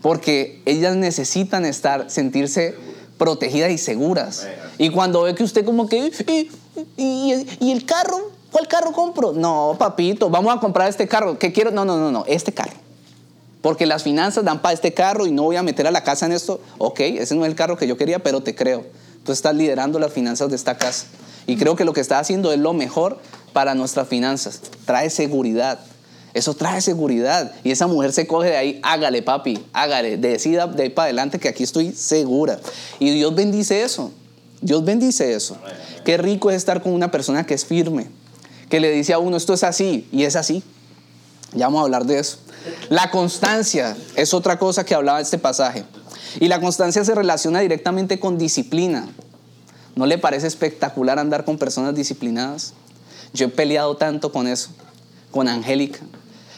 [0.03, 2.77] Porque ellas necesitan estar, sentirse
[3.19, 4.47] protegidas y seguras.
[4.79, 6.11] Y cuando ve que usted como que,
[6.97, 8.31] ¿y, el carro?
[8.51, 9.33] ¿Cuál carro compro?
[9.33, 11.39] No, papito, vamos a comprar este carro.
[11.39, 11.71] ¿Qué quiero?
[11.71, 12.73] No, no, no, no, este carro.
[13.63, 16.27] Porque las finanzas dan para este carro y no voy a meter a la casa
[16.27, 16.61] en esto.
[16.79, 18.87] Ok, ese no es el carro que yo quería, pero te creo.
[19.25, 21.07] Tú estás liderando las finanzas de esta casa.
[21.47, 23.19] Y creo que lo que está haciendo es lo mejor
[23.53, 24.61] para nuestras finanzas.
[24.87, 25.79] Trae seguridad.
[26.33, 27.53] Eso trae seguridad.
[27.65, 31.39] Y esa mujer se coge de ahí, hágale papi, hágale, decida de ahí para adelante
[31.39, 32.61] que aquí estoy segura.
[32.99, 34.13] Y Dios bendice eso.
[34.61, 35.57] Dios bendice eso.
[36.05, 38.09] Qué rico es estar con una persona que es firme,
[38.69, 40.63] que le dice a uno, esto es así, y es así.
[41.53, 42.39] Ya vamos a hablar de eso.
[42.89, 45.85] La constancia es otra cosa que hablaba este pasaje.
[46.39, 49.09] Y la constancia se relaciona directamente con disciplina.
[49.97, 52.75] ¿No le parece espectacular andar con personas disciplinadas?
[53.33, 54.71] Yo he peleado tanto con eso,
[55.31, 56.01] con Angélica.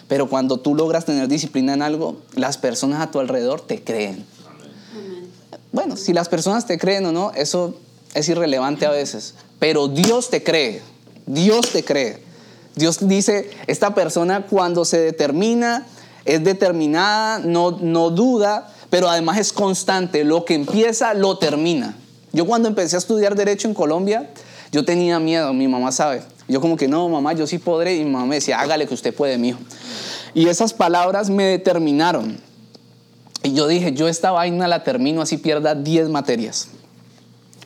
[0.09, 4.27] Pero cuando tú logras tener disciplina en algo, las personas a tu alrededor te creen.
[5.73, 7.75] Bueno, si las personas te creen o no, eso
[8.13, 9.35] es irrelevante a veces.
[9.59, 10.83] Pero Dios te cree.
[11.25, 12.22] Dios te cree.
[12.75, 15.87] Dios dice, esta persona cuando se determina,
[16.25, 20.25] es determinada, no, no duda, pero además es constante.
[20.25, 21.97] Lo que empieza, lo termina.
[22.33, 24.31] Yo cuando empecé a estudiar derecho en Colombia,
[24.71, 26.23] yo tenía miedo, mi mamá sabe.
[26.49, 27.97] Yo como que no, mamá, yo sí podré.
[27.97, 29.59] Y mi mamá me decía, hágale que usted puede, mijo.
[30.35, 32.39] Y esas palabras me determinaron.
[33.43, 36.69] Y yo dije, yo esta vaina la termino así pierda 10 materias.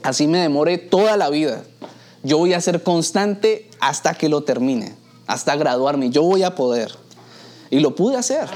[0.03, 1.63] Así me demore toda la vida.
[2.27, 4.97] Yo voy a ser constante hasta que lo termine,
[5.29, 6.11] hasta graduarme.
[6.11, 6.91] Yo voy a poder.
[7.71, 8.49] Y lo pude hacer.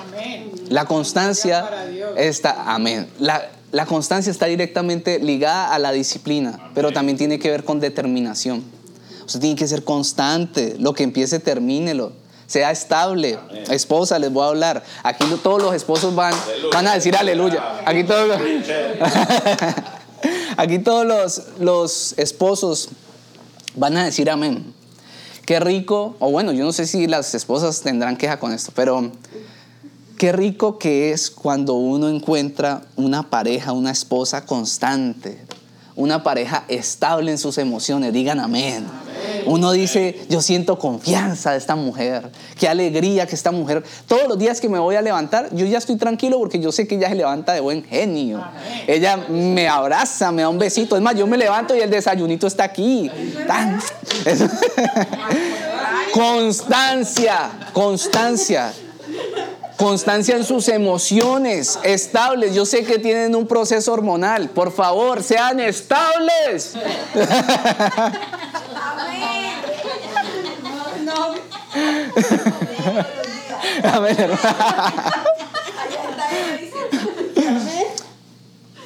[0.68, 1.70] La constancia
[2.16, 3.08] está, amén.
[3.20, 7.78] La, la constancia está directamente ligada a la disciplina, pero también tiene que ver con
[7.78, 8.64] determinación.
[9.24, 10.74] Usted tiene que ser constante.
[10.80, 12.10] Lo que empiece, termínelo.
[12.48, 13.38] Sea estable.
[13.70, 14.82] Esposa, les voy a hablar.
[15.04, 16.34] Aquí todos los esposos van,
[16.72, 17.82] van a decir aleluya.
[17.86, 18.40] Aquí todos los,
[20.56, 22.88] aquí todos los, los esposos
[23.74, 24.72] van a decir amén.
[25.46, 29.10] Qué rico, o bueno, yo no sé si las esposas tendrán queja con esto, pero
[30.16, 35.44] qué rico que es cuando uno encuentra una pareja, una esposa constante,
[35.96, 38.12] una pareja estable en sus emociones.
[38.12, 38.86] Digan amén.
[39.46, 44.38] Uno dice, yo siento confianza de esta mujer, qué alegría que esta mujer, todos los
[44.38, 47.08] días que me voy a levantar, yo ya estoy tranquilo porque yo sé que ella
[47.08, 48.44] se levanta de buen genio.
[48.86, 50.96] Ella me abraza, me da un besito.
[50.96, 53.10] Es más, yo me levanto y el desayunito está aquí.
[56.12, 58.72] constancia, constancia.
[59.80, 62.54] Constancia en sus emociones, estables.
[62.54, 64.50] Yo sé que tienen un proceso hormonal.
[64.50, 66.74] Por favor, sean estables.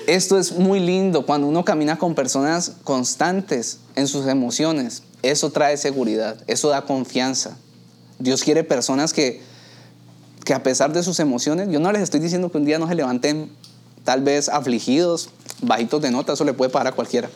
[0.07, 5.03] Esto es muy lindo cuando uno camina con personas constantes en sus emociones.
[5.23, 7.57] Eso trae seguridad, eso da confianza.
[8.19, 9.41] Dios quiere personas que,
[10.45, 12.87] que a pesar de sus emociones, yo no les estoy diciendo que un día no
[12.87, 13.51] se levanten
[14.05, 15.31] tal vez afligidos,
[15.63, 17.31] bajitos de nota, eso le puede parar a cualquiera.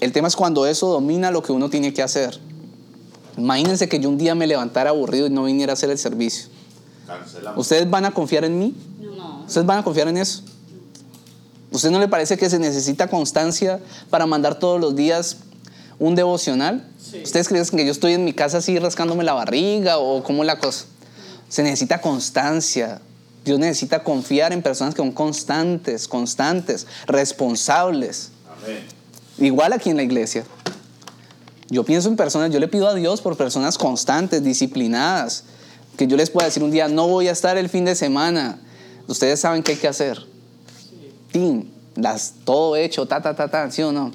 [0.00, 2.40] El tema es cuando eso domina lo que uno tiene que hacer.
[3.36, 6.48] Imagínense que yo un día me levantara aburrido y no viniera a hacer el servicio.
[7.56, 8.74] ¿Ustedes van a confiar en mí?
[9.00, 9.44] No.
[9.46, 10.42] ¿Ustedes van a confiar en eso?
[11.70, 15.38] ¿Usted no le parece que se necesita constancia para mandar todos los días
[15.98, 16.86] un devocional?
[17.22, 20.46] ¿Ustedes creen que yo estoy en mi casa así rascándome la barriga o cómo es
[20.46, 20.84] la cosa?
[21.48, 23.00] Se necesita constancia.
[23.44, 28.30] Dios necesita confiar en personas que son constantes, constantes, responsables.
[29.38, 30.44] Igual aquí en la iglesia.
[31.72, 35.44] Yo pienso en personas, yo le pido a Dios por personas constantes, disciplinadas,
[35.96, 38.60] Que yo les pueda decir un día, no voy a estar el fin de semana.
[39.08, 40.18] Ustedes saben qué hay que hacer.
[41.32, 44.12] Tim, las, todo hecho, ta, ta, ta, ta, ¿sí o no?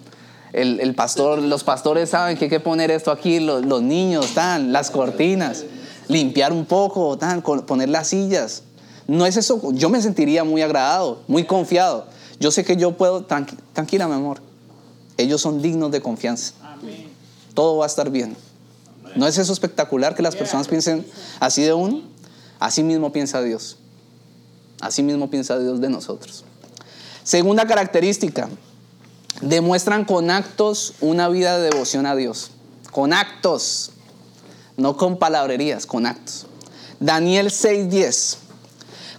[0.54, 4.72] El, pastor, los pastores saben que hay que poner esto aquí, los, los niños, tan,
[4.72, 5.66] las cortinas,
[6.08, 8.62] limpiar un poco, tan, poner las sillas.
[9.08, 12.06] No es eso, yo me sentiría muy agradado, muy confiado.
[12.40, 14.42] Yo sé que yo puedo, tranquila mi amor,
[15.18, 16.54] ellos son dignos de confianza.
[17.58, 18.38] Todo va a estar bien.
[19.16, 21.04] ¿No es eso espectacular que las personas piensen
[21.40, 22.04] así de uno?
[22.60, 23.78] Así mismo piensa Dios.
[24.80, 26.44] Así mismo piensa Dios de nosotros.
[27.24, 28.48] Segunda característica,
[29.42, 32.52] demuestran con actos una vida de devoción a Dios.
[32.92, 33.90] Con actos,
[34.76, 36.46] no con palabrerías, con actos.
[37.00, 38.38] Daniel 6:10.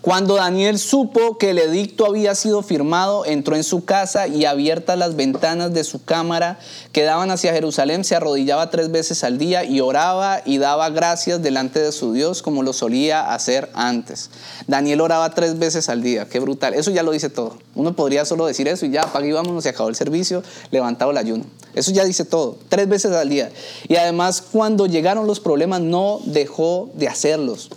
[0.01, 4.97] Cuando Daniel supo que el edicto había sido firmado, entró en su casa y abiertas
[4.97, 6.61] las ventanas de su cámara
[6.93, 11.43] que daban hacia Jerusalén, se arrodillaba tres veces al día y oraba y daba gracias
[11.43, 14.31] delante de su Dios como lo solía hacer antes.
[14.69, 16.75] Daniel oraba tres veces al día, qué brutal.
[16.75, 17.59] Eso ya lo dice todo.
[17.75, 21.11] Uno podría solo decir eso y ya, apague y vámonos, se acabó el servicio, levantado
[21.11, 21.45] el ayuno.
[21.75, 23.51] Eso ya dice todo, tres veces al día.
[23.89, 27.71] Y además cuando llegaron los problemas no dejó de hacerlos.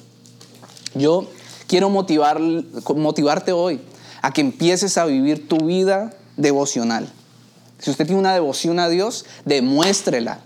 [0.94, 1.28] Yo
[1.72, 2.42] quiero motivar,
[2.98, 3.80] motivarte hoy
[4.22, 7.10] a que empieces a vivir tu vida devocional.
[7.80, 10.42] Si usted tiene una devoción a Dios, demuéstrela.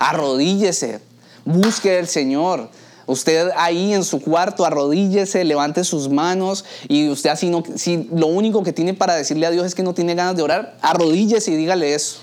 [0.00, 1.00] Arrodíllese,
[1.44, 2.68] busque al Señor.
[3.06, 8.26] Usted ahí en su cuarto, arrodíllese, levante sus manos y usted así no, si lo
[8.26, 11.52] único que tiene para decirle a Dios es que no tiene ganas de orar, arrodíllese
[11.52, 12.18] y dígale eso.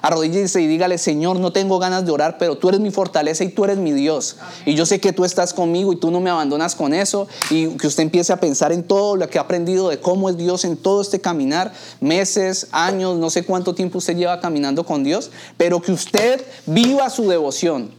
[0.00, 3.48] Arrodíllese y dígale, Señor, no tengo ganas de orar, pero tú eres mi fortaleza y
[3.48, 4.36] tú eres mi Dios.
[4.64, 7.26] Y yo sé que tú estás conmigo y tú no me abandonas con eso.
[7.50, 10.36] Y que usted empiece a pensar en todo lo que ha aprendido de cómo es
[10.36, 15.02] Dios en todo este caminar, meses, años, no sé cuánto tiempo usted lleva caminando con
[15.02, 17.90] Dios, pero que usted viva su devoción.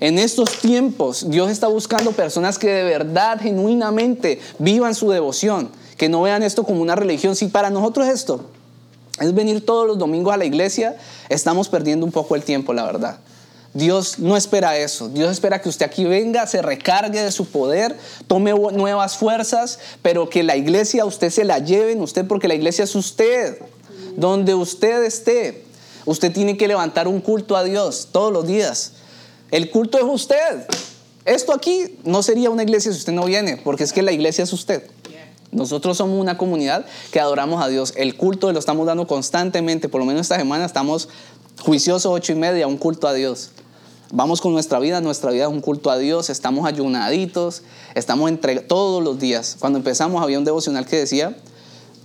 [0.00, 6.08] En estos tiempos Dios está buscando personas que de verdad, genuinamente vivan su devoción, que
[6.08, 7.36] no vean esto como una religión.
[7.36, 8.46] Si para nosotros esto
[9.20, 10.96] es venir todos los domingos a la iglesia,
[11.28, 13.20] estamos perdiendo un poco el tiempo, la verdad.
[13.72, 15.08] Dios no espera eso.
[15.08, 20.28] Dios espera que usted aquí venga, se recargue de su poder, tome nuevas fuerzas, pero
[20.28, 23.58] que la iglesia usted se la lleve en usted porque la iglesia es usted.
[24.16, 25.64] Donde usted esté,
[26.04, 28.92] usted tiene que levantar un culto a Dios todos los días.
[29.52, 30.66] El culto es usted.
[31.24, 34.42] Esto aquí no sería una iglesia si usted no viene, porque es que la iglesia
[34.42, 34.82] es usted.
[35.52, 37.92] Nosotros somos una comunidad que adoramos a Dios.
[37.96, 39.88] El culto lo estamos dando constantemente.
[39.88, 41.08] Por lo menos esta semana estamos
[41.60, 43.50] juiciosos ocho y media, un culto a Dios.
[44.12, 47.62] Vamos con nuestra vida, nuestra vida es un culto a Dios, estamos ayunaditos,
[47.94, 49.56] estamos entre todos los días.
[49.60, 51.36] Cuando empezamos había un devocional que decía,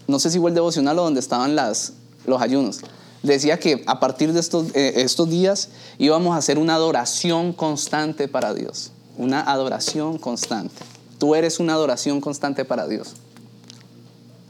[0.06, 1.94] no sé si fue el devocional o donde estaban las,
[2.28, 2.82] los ayunos,
[3.24, 8.28] decía que a partir de estos, eh, estos días íbamos a hacer una adoración constante
[8.28, 10.76] para Dios, una adoración constante.
[11.18, 13.16] Tú eres una adoración constante para Dios.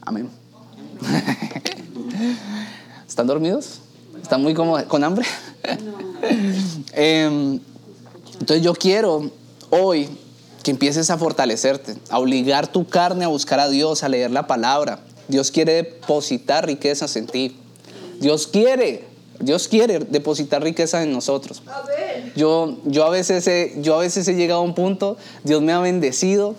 [0.05, 0.29] Amén.
[3.07, 3.79] ¿Están dormidos?
[4.21, 4.83] ¿Están muy cómodos?
[4.83, 5.25] ¿Con hambre?
[6.93, 7.59] Em,
[8.39, 9.29] entonces yo quiero
[9.69, 10.09] hoy
[10.63, 14.47] que empieces a fortalecerte, a obligar tu carne a buscar a Dios, a leer la
[14.47, 14.99] palabra.
[15.27, 17.57] Dios quiere depositar riquezas en ti.
[18.19, 19.05] Dios quiere,
[19.39, 21.61] Dios quiere depositar riquezas en nosotros.
[22.35, 25.73] Yo, yo, a veces he, yo a veces he llegado a un punto, Dios me
[25.73, 26.55] ha bendecido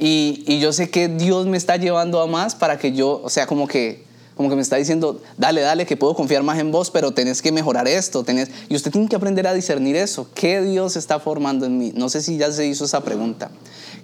[0.00, 3.46] y, yo sé que Dios me está llevando a más para que yo, o sea,
[3.46, 4.02] como que,
[4.34, 7.42] como que me está diciendo, dale, dale, que puedo confiar más en vos, pero tenés
[7.42, 8.24] que mejorar esto.
[8.24, 10.26] Tenés, y usted tiene que aprender a discernir eso.
[10.34, 11.92] ¿Qué Dios está formando en mí?
[11.94, 13.50] No sé si ya se hizo esa pregunta.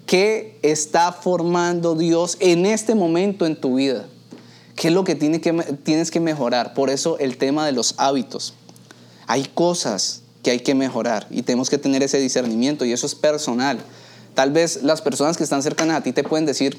[0.04, 4.04] ¿Qué está formando Dios en este momento en tu vida?
[4.74, 6.74] ¿Qué es lo que, tiene que tienes que mejorar?
[6.74, 8.52] Por eso el tema de los hábitos.
[9.26, 13.14] Hay cosas que hay que mejorar y tenemos que tener ese discernimiento y eso es
[13.14, 13.78] personal.
[14.36, 16.78] Tal vez las personas que están cercanas a ti te pueden decir,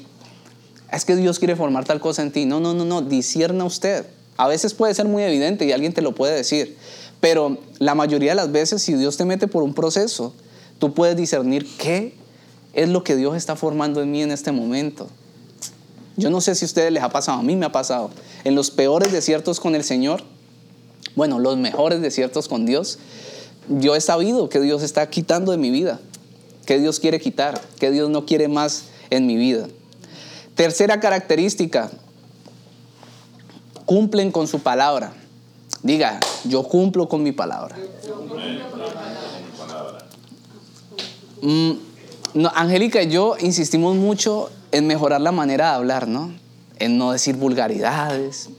[0.92, 2.46] es que Dios quiere formar tal cosa en ti.
[2.46, 4.06] No, no, no, no, discierna usted.
[4.36, 6.76] A veces puede ser muy evidente y alguien te lo puede decir,
[7.20, 10.32] pero la mayoría de las veces si Dios te mete por un proceso,
[10.78, 12.14] tú puedes discernir qué
[12.74, 15.08] es lo que Dios está formando en mí en este momento.
[16.16, 18.10] Yo no sé si a ustedes les ha pasado, a mí me ha pasado.
[18.44, 20.22] En los peores desiertos con el Señor,
[21.16, 23.00] bueno, los mejores desiertos con Dios,
[23.68, 25.98] yo he sabido que Dios está quitando de mi vida.
[26.68, 27.58] ¿Qué Dios quiere quitar?
[27.80, 29.68] ¿Qué Dios no quiere más en mi vida?
[30.54, 31.90] Tercera característica,
[33.86, 35.14] cumplen con su palabra.
[35.82, 37.74] Diga, yo cumplo con mi palabra.
[41.40, 41.70] Mm,
[42.54, 46.34] Angélica y yo insistimos mucho en mejorar la manera de hablar, ¿no?
[46.78, 48.50] En no decir vulgaridades,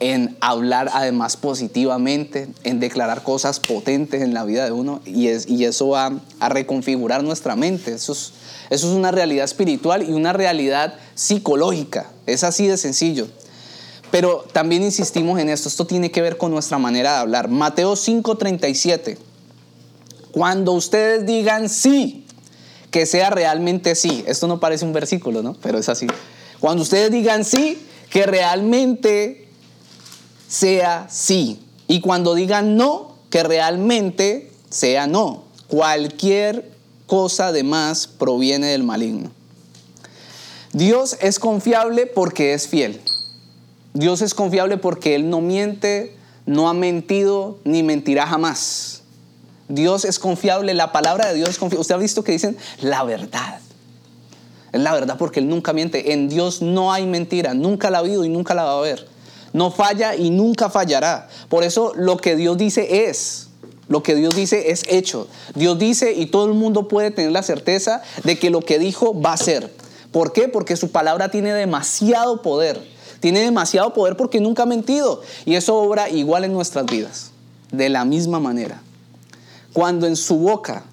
[0.00, 5.48] en hablar además positivamente, en declarar cosas potentes en la vida de uno y, es,
[5.48, 7.94] y eso va a reconfigurar nuestra mente.
[7.94, 8.32] Eso es,
[8.70, 12.10] eso es una realidad espiritual y una realidad psicológica.
[12.26, 13.26] Es así de sencillo.
[14.10, 17.48] Pero también insistimos en esto, esto tiene que ver con nuestra manera de hablar.
[17.48, 19.18] Mateo 5:37.
[20.30, 22.26] Cuando ustedes digan sí,
[22.90, 24.24] que sea realmente sí.
[24.26, 25.54] Esto no parece un versículo, ¿no?
[25.62, 26.06] Pero es así.
[26.60, 27.78] Cuando ustedes digan sí,
[28.10, 29.45] que realmente
[30.48, 31.60] sea sí.
[31.88, 35.44] Y cuando digan no, que realmente sea no.
[35.68, 36.70] Cualquier
[37.06, 39.30] cosa de más proviene del maligno.
[40.72, 43.00] Dios es confiable porque es fiel.
[43.94, 49.02] Dios es confiable porque Él no miente, no ha mentido ni mentirá jamás.
[49.68, 51.80] Dios es confiable, la palabra de Dios es confiable.
[51.80, 53.60] Usted ha visto que dicen la verdad.
[54.72, 56.12] Es la verdad porque Él nunca miente.
[56.12, 59.15] En Dios no hay mentira, nunca la ha habido y nunca la va a haber.
[59.56, 61.28] No falla y nunca fallará.
[61.48, 63.48] Por eso lo que Dios dice es.
[63.88, 65.28] Lo que Dios dice es hecho.
[65.54, 69.18] Dios dice y todo el mundo puede tener la certeza de que lo que dijo
[69.18, 69.72] va a ser.
[70.12, 70.48] ¿Por qué?
[70.48, 72.86] Porque su palabra tiene demasiado poder.
[73.20, 75.22] Tiene demasiado poder porque nunca ha mentido.
[75.46, 77.30] Y eso obra igual en nuestras vidas.
[77.72, 78.82] De la misma manera.
[79.72, 80.84] Cuando en su boca,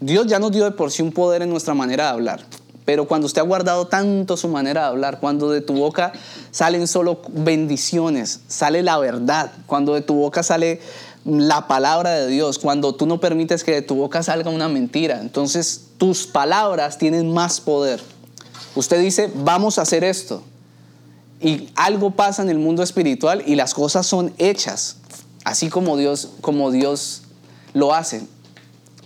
[0.00, 2.44] Dios ya nos dio de por sí un poder en nuestra manera de hablar.
[2.90, 6.12] Pero cuando usted ha guardado tanto su manera de hablar, cuando de tu boca
[6.50, 10.80] salen solo bendiciones, sale la verdad, cuando de tu boca sale
[11.24, 15.20] la palabra de Dios, cuando tú no permites que de tu boca salga una mentira,
[15.20, 18.00] entonces tus palabras tienen más poder.
[18.74, 20.42] Usted dice, vamos a hacer esto.
[21.40, 24.96] Y algo pasa en el mundo espiritual y las cosas son hechas,
[25.44, 27.22] así como Dios, como Dios
[27.72, 28.22] lo hace.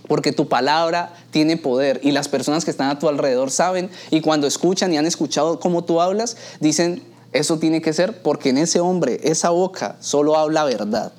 [0.07, 4.21] Porque tu palabra tiene poder y las personas que están a tu alrededor saben y
[4.21, 7.01] cuando escuchan y han escuchado cómo tú hablas, dicen,
[7.31, 11.11] eso tiene que ser porque en ese hombre, esa boca solo habla verdad.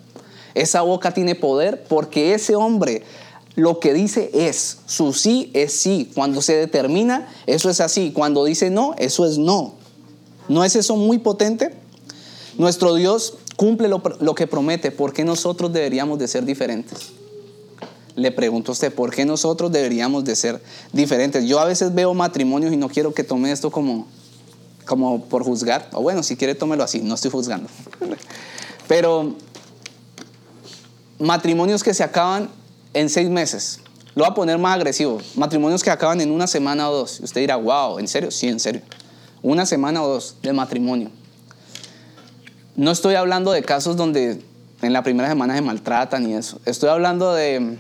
[0.55, 3.03] Esa boca tiene poder porque ese hombre
[3.57, 6.11] lo que dice es, su sí es sí.
[6.15, 8.13] Cuando se determina, eso es así.
[8.13, 9.75] Cuando dice no, eso es no.
[10.49, 11.75] ¿No es eso muy potente?
[12.57, 14.91] Nuestro Dios cumple lo, lo que promete.
[14.91, 17.13] ¿Por qué nosotros deberíamos de ser diferentes?
[18.17, 20.61] Le pregunto a usted, ¿por qué nosotros deberíamos de ser
[20.93, 21.45] diferentes?
[21.45, 24.09] Yo a veces veo matrimonios y no quiero que tome esto como,
[24.87, 25.89] como por juzgar.
[25.93, 27.69] O bueno, si quiere tómelo así, no estoy juzgando.
[28.89, 29.37] Pero
[31.19, 32.49] matrimonios que se acaban
[32.95, 33.81] en seis meses.
[34.15, 35.21] Lo voy a poner más agresivo.
[35.35, 37.21] Matrimonios que acaban en una semana o dos.
[37.21, 38.31] Usted dirá, wow, ¿en serio?
[38.31, 38.81] Sí, en serio.
[39.43, 41.11] Una semana o dos de matrimonio.
[42.77, 44.43] No estoy hablando de casos donde
[44.81, 46.61] en la primera semana se maltratan y eso.
[46.65, 47.79] Estoy hablando de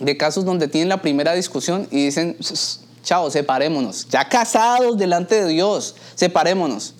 [0.00, 2.36] de casos donde tienen la primera discusión y dicen,
[3.02, 4.08] chao, separémonos.
[4.08, 6.94] Ya casados delante de Dios, separémonos.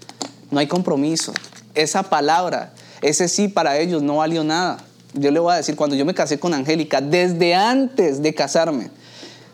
[0.51, 1.33] No hay compromiso.
[1.75, 2.73] Esa palabra,
[3.03, 4.79] ese sí para ellos no valió nada.
[5.15, 8.91] Yo le voy a decir, cuando yo me casé con Angélica, desde antes de casarme,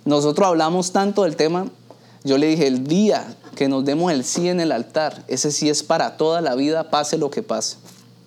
[0.05, 1.67] nosotros hablamos tanto del tema,
[2.25, 5.69] yo le dije, el día que nos demos el sí en el altar, ese sí
[5.69, 7.77] es para toda la vida, pase lo que pase.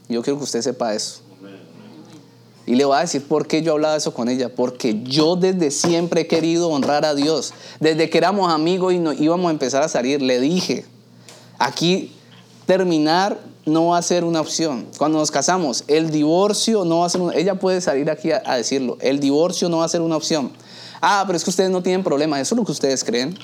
[0.10, 1.23] Yo quiero que usted sepa eso.
[2.66, 4.54] Y le voy a decir por qué yo hablaba eso con ella.
[4.54, 7.54] Porque yo desde siempre he querido honrar a Dios.
[7.80, 10.86] Desde que éramos amigos y íbamos a empezar a salir, le dije,
[11.60, 12.14] aquí
[12.66, 14.88] terminar no va a ser una opción.
[14.98, 18.42] Cuando nos casamos, el divorcio no va a ser una Ella puede salir aquí a,
[18.46, 18.98] a decirlo.
[19.02, 20.52] El divorcio no va a ser una opción.
[21.02, 22.40] Ah, pero es que ustedes no tienen problema.
[22.40, 23.38] Eso es lo que ustedes creen.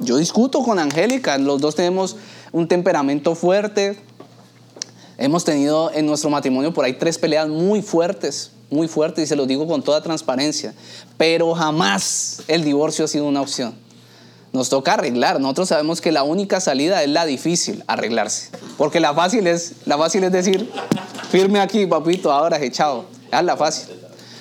[0.00, 1.36] Yo discuto con Angélica.
[1.36, 2.16] Los dos tenemos
[2.52, 3.98] un temperamento fuerte
[5.22, 9.36] Hemos tenido en nuestro matrimonio por ahí tres peleas muy fuertes, muy fuertes, y se
[9.36, 10.74] lo digo con toda transparencia,
[11.16, 13.72] pero jamás el divorcio ha sido una opción.
[14.52, 15.38] Nos toca arreglar.
[15.38, 18.48] Nosotros sabemos que la única salida es la difícil, arreglarse.
[18.76, 20.68] Porque la fácil es, la fácil es decir,
[21.30, 23.04] firme aquí, papito, ahora echado.
[23.30, 23.94] Es la fácil.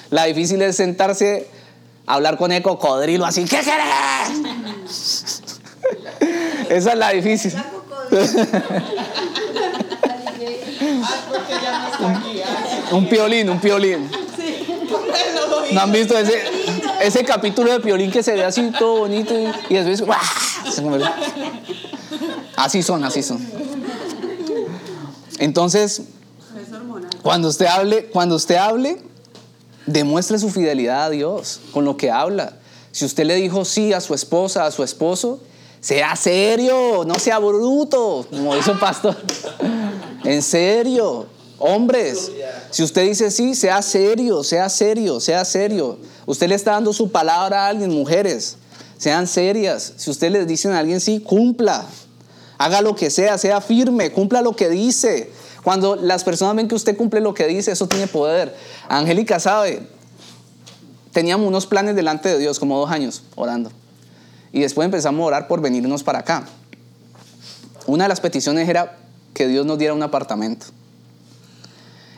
[0.10, 1.48] La difícil es sentarse,
[2.08, 5.44] hablar con el cocodrilo así, ¿qué querés?
[6.70, 7.54] Esa es la difícil.
[12.92, 14.10] Un piolín, un piolín.
[15.72, 16.42] ¿No han visto ese,
[17.02, 19.34] ese capítulo de piolín que se ve así todo bonito
[19.70, 20.20] y, después
[22.56, 23.46] Así son, así son.
[25.40, 26.04] Entonces,
[27.24, 29.02] cuando usted hable, cuando usted hable,
[29.86, 32.54] demuestre su fidelidad a Dios con lo que habla.
[32.92, 35.40] Si usted le dijo sí a su esposa, a su esposo,
[35.80, 39.18] sea serio, no sea bruto, como dice un pastor.
[40.24, 41.26] En serio,
[41.62, 42.32] hombres,
[42.70, 45.98] si usted dice sí, sea serio, sea serio, sea serio.
[46.26, 48.58] Usted le está dando su palabra a alguien, mujeres,
[48.98, 49.94] sean serias.
[49.98, 51.86] Si usted les dice a alguien sí, cumpla.
[52.58, 55.32] Haga lo que sea, sea firme, cumpla lo que dice.
[55.64, 58.56] Cuando las personas ven que usted cumple lo que dice, eso tiene poder.
[58.90, 59.88] Angélica sabe,
[61.12, 63.72] teníamos unos planes delante de Dios, como dos años orando.
[64.52, 66.46] Y después empezamos a orar por venirnos para acá.
[67.88, 68.98] Una de las peticiones era
[69.34, 70.68] que Dios nos diera un apartamento.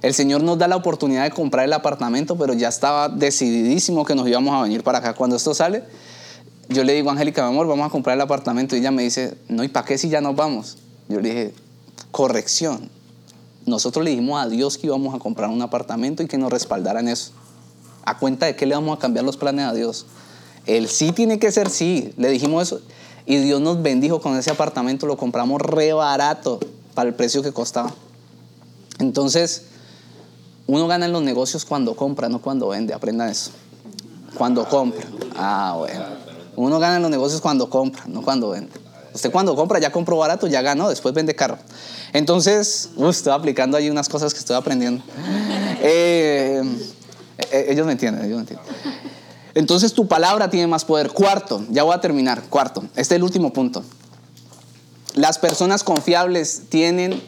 [0.03, 4.15] El Señor nos da la oportunidad de comprar el apartamento, pero ya estaba decididísimo que
[4.15, 5.13] nos íbamos a venir para acá.
[5.13, 5.81] Cuando esto sale,
[6.67, 8.75] yo le digo Angélica, mi amor, vamos a comprar el apartamento.
[8.75, 10.77] Y ella me dice, no, ¿y para qué si ya nos vamos?
[11.07, 11.53] Yo le dije,
[12.11, 12.89] corrección.
[13.65, 16.99] Nosotros le dijimos a Dios que íbamos a comprar un apartamento y que nos respaldara
[16.99, 17.31] en eso.
[18.03, 20.05] ¿A cuenta de qué le vamos a cambiar los planes a Dios?
[20.65, 22.13] El sí tiene que ser sí.
[22.17, 22.81] Le dijimos eso.
[23.25, 25.07] Y Dios nos bendijo con ese apartamento.
[25.07, 26.59] Lo compramos re barato
[26.93, 27.93] para el precio que costaba.
[28.99, 29.67] Entonces,
[30.67, 32.93] uno gana en los negocios cuando compra, no cuando vende.
[32.93, 33.51] Aprenda eso.
[34.35, 35.05] Cuando compra.
[35.35, 36.05] Ah, bueno.
[36.55, 38.71] Uno gana en los negocios cuando compra, no cuando vende.
[39.13, 41.57] Usted cuando compra ya compró barato, ya ganó, después vende caro.
[42.13, 45.03] Entonces, estoy aplicando ahí unas cosas que estoy aprendiendo.
[45.85, 46.61] Eh,
[47.51, 48.65] eh, ellos me entienden, ellos me entienden.
[49.53, 51.11] Entonces tu palabra tiene más poder.
[51.11, 52.43] Cuarto, ya voy a terminar.
[52.43, 53.83] Cuarto, este es el último punto.
[55.13, 57.21] Las personas confiables tienen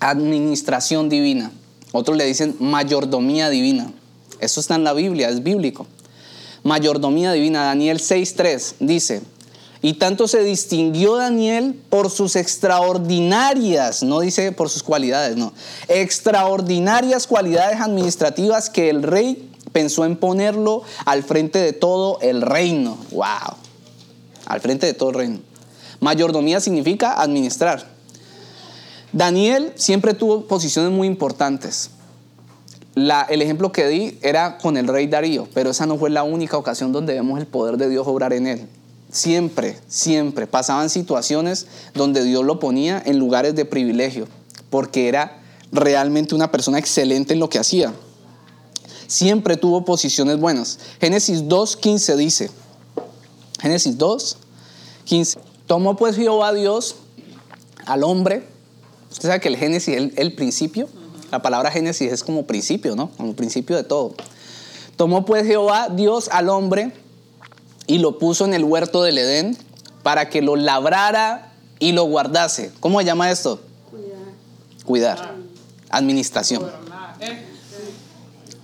[0.00, 1.52] administración divina.
[1.92, 3.92] Otros le dicen mayordomía divina.
[4.40, 5.86] Eso está en la Biblia, es bíblico.
[6.62, 9.22] Mayordomía divina, Daniel 6.3 dice,
[9.80, 15.52] y tanto se distinguió Daniel por sus extraordinarias, no dice por sus cualidades, no,
[15.86, 22.98] extraordinarias cualidades administrativas que el rey pensó en ponerlo al frente de todo el reino.
[23.12, 23.56] ¡Wow!
[24.46, 25.38] Al frente de todo el reino.
[26.00, 27.97] Mayordomía significa administrar.
[29.12, 31.90] Daniel siempre tuvo posiciones muy importantes.
[32.94, 36.56] el ejemplo que di era con el rey Darío, pero esa no fue la única
[36.58, 38.68] ocasión donde vemos el poder de Dios obrar en él.
[39.10, 44.26] Siempre, siempre pasaban situaciones donde Dios lo ponía en lugares de privilegio,
[44.68, 45.40] porque era
[45.72, 47.94] realmente una persona excelente en lo que hacía.
[49.06, 50.78] Siempre tuvo posiciones buenas.
[51.00, 52.50] Génesis 2.15 dice,
[53.60, 56.96] Génesis 2.15, tomó pues Jehová Dios
[57.86, 58.57] al hombre
[59.18, 60.88] Usted sabe que el Génesis es el, principio.
[61.32, 63.10] La palabra Génesis es como principio, ¿no?
[63.16, 64.14] Como principio de todo.
[64.94, 66.92] Tomó pues Jehová Dios al hombre
[67.88, 69.56] y lo puso en el huerto del Edén
[70.04, 72.70] para que lo labrara y lo guardase.
[72.78, 73.60] ¿Cómo se llama esto?
[73.90, 75.16] Cuidar.
[75.16, 75.34] Cuidar.
[75.90, 76.70] Administración.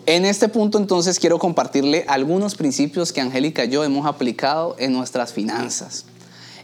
[0.07, 4.93] En este punto entonces quiero compartirle algunos principios que Angélica y yo hemos aplicado en
[4.93, 6.05] nuestras finanzas,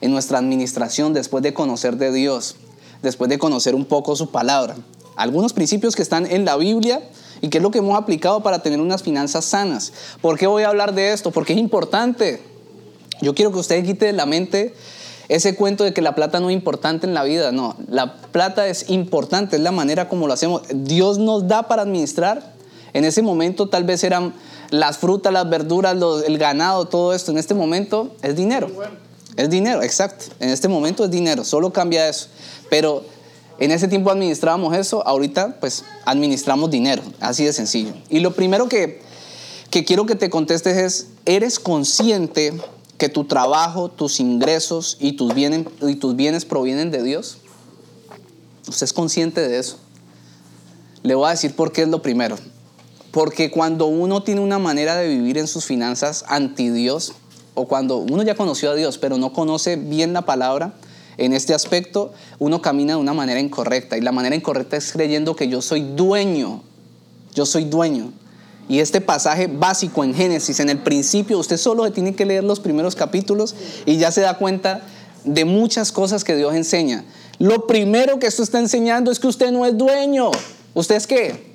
[0.01, 2.55] en nuestra administración después de conocer de Dios
[3.03, 4.77] después de conocer un poco su palabra.
[5.17, 7.03] Algunos principios que están en la Biblia
[7.41, 9.93] y que es lo que hemos aplicado para tener unas finanzas sanas.
[10.21, 11.31] ¿Por qué voy a hablar de esto?
[11.31, 12.43] Porque es importante.
[13.21, 14.75] Yo quiero que usted quite de la mente
[15.31, 17.53] ese cuento de que la plata no es importante en la vida.
[17.53, 20.63] No, la plata es importante, es la manera como lo hacemos.
[20.75, 22.53] Dios nos da para administrar.
[22.93, 24.35] En ese momento tal vez eran
[24.71, 25.97] las frutas, las verduras,
[26.27, 27.31] el ganado, todo esto.
[27.31, 28.71] En este momento es dinero.
[29.37, 30.27] Es dinero, exacto.
[30.41, 32.29] En este momento es dinero, solo cambia eso.
[32.69, 33.05] Pero
[33.59, 37.93] en ese tiempo administrábamos eso, ahorita pues administramos dinero, así de sencillo.
[38.09, 39.01] Y lo primero que,
[39.71, 42.59] que quiero que te contestes es, ¿eres consciente
[42.97, 47.39] que tu trabajo, tus ingresos y tus bienes, y tus bienes provienen de Dios?
[48.67, 49.79] ¿Usted es consciente de eso?
[51.03, 52.37] Le voy a decir por qué es lo primero.
[53.11, 57.15] Porque cuando uno tiene una manera de vivir en sus finanzas anti Dios,
[57.55, 60.75] o cuando uno ya conoció a Dios, pero no conoce bien la palabra,
[61.21, 63.99] en este aspecto, uno camina de una manera incorrecta.
[63.99, 66.63] Y la manera incorrecta es creyendo que yo soy dueño.
[67.35, 68.13] Yo soy dueño.
[68.71, 72.61] Y este pasaje básico en Génesis, en el principio, usted solo tiene que leer los
[72.61, 74.81] primeros capítulos y ya se da cuenta
[75.25, 77.05] de muchas cosas que Dios enseña.
[77.39, 80.31] Lo primero que esto está enseñando es que usted no es dueño.
[80.73, 81.50] ¿Usted es qué?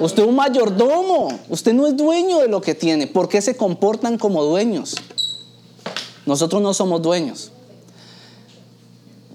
[0.00, 1.28] Usted es un mayordomo.
[1.48, 3.06] Usted no es dueño de lo que tiene.
[3.06, 4.94] ¿Por qué se comportan como dueños?
[6.26, 7.52] Nosotros no somos dueños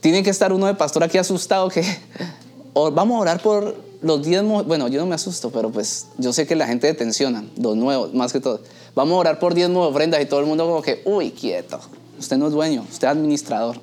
[0.06, 1.84] tiene que estar uno de pastor aquí asustado que
[2.76, 4.68] vamos a orar por los diezmos.
[4.68, 8.14] Bueno, yo no me asusto, pero pues yo sé que la gente tensiona, los nuevos,
[8.14, 8.62] más que todo.
[8.94, 11.80] Vamos a orar por diezmos ofrendas y todo el mundo como que, uy, quieto.
[12.20, 13.78] Usted no es dueño, usted es administrador.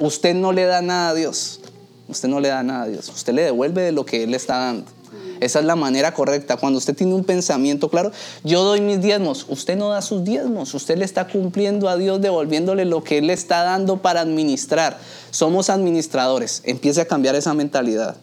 [0.00, 1.60] Usted no le da nada a Dios.
[2.08, 3.10] Usted no le da nada a Dios.
[3.10, 4.90] Usted le devuelve de lo que Él le está dando.
[5.40, 6.56] Esa es la manera correcta.
[6.56, 8.12] Cuando usted tiene un pensamiento claro,
[8.44, 12.20] yo doy mis diezmos, usted no da sus diezmos, usted le está cumpliendo a Dios
[12.20, 14.98] devolviéndole lo que Él le está dando para administrar.
[15.30, 18.16] Somos administradores, empiece a cambiar esa mentalidad.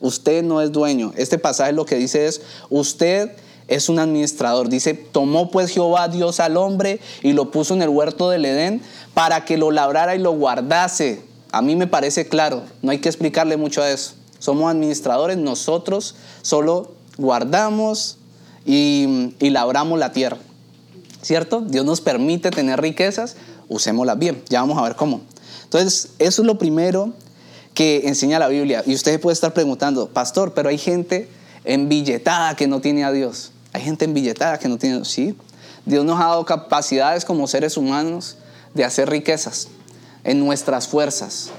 [0.00, 1.12] Usted no es dueño.
[1.16, 2.40] Este pasaje lo que dice es,
[2.70, 3.32] usted
[3.66, 4.68] es un administrador.
[4.68, 8.80] Dice, tomó pues Jehová Dios al hombre y lo puso en el huerto del Edén
[9.14, 11.22] para que lo labrara y lo guardase.
[11.52, 14.17] A mí me parece claro, no hay que explicarle mucho a eso.
[14.38, 18.18] Somos administradores, nosotros solo guardamos
[18.64, 20.38] y, y labramos la tierra.
[21.22, 21.60] ¿Cierto?
[21.60, 23.36] Dios nos permite tener riquezas,
[23.68, 24.42] usémoslas bien.
[24.48, 25.20] Ya vamos a ver cómo.
[25.64, 27.12] Entonces, eso es lo primero
[27.74, 28.82] que enseña la Biblia.
[28.86, 31.28] Y usted puede estar preguntando, pastor, pero hay gente
[31.64, 33.52] enbilletada que no tiene a Dios.
[33.72, 35.08] Hay gente enbilletada que no tiene a Dios.
[35.08, 35.36] Sí,
[35.84, 38.36] Dios nos ha dado capacidades como seres humanos
[38.74, 39.68] de hacer riquezas
[40.24, 41.50] en nuestras fuerzas.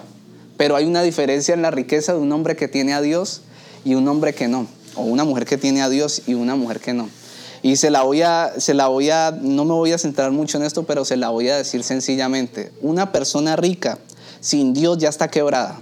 [0.59, 3.43] Pero hay una diferencia en la riqueza de un hombre que tiene a Dios
[3.85, 4.67] y un hombre que no.
[4.95, 7.07] O una mujer que tiene a Dios y una mujer que no.
[7.61, 10.57] Y se la voy a, se la voy a, no me voy a centrar mucho
[10.57, 12.73] en esto, pero se la voy a decir sencillamente.
[12.81, 13.99] Una persona rica
[14.41, 15.79] sin Dios ya está quebrada.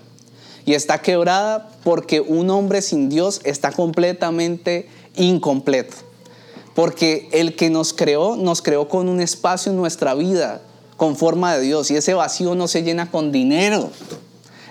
[0.63, 5.95] Y está quebrada porque un hombre sin Dios está completamente incompleto.
[6.75, 10.61] Porque el que nos creó, nos creó con un espacio en nuestra vida
[10.97, 11.89] con forma de Dios.
[11.89, 13.89] Y ese vacío no se llena con dinero.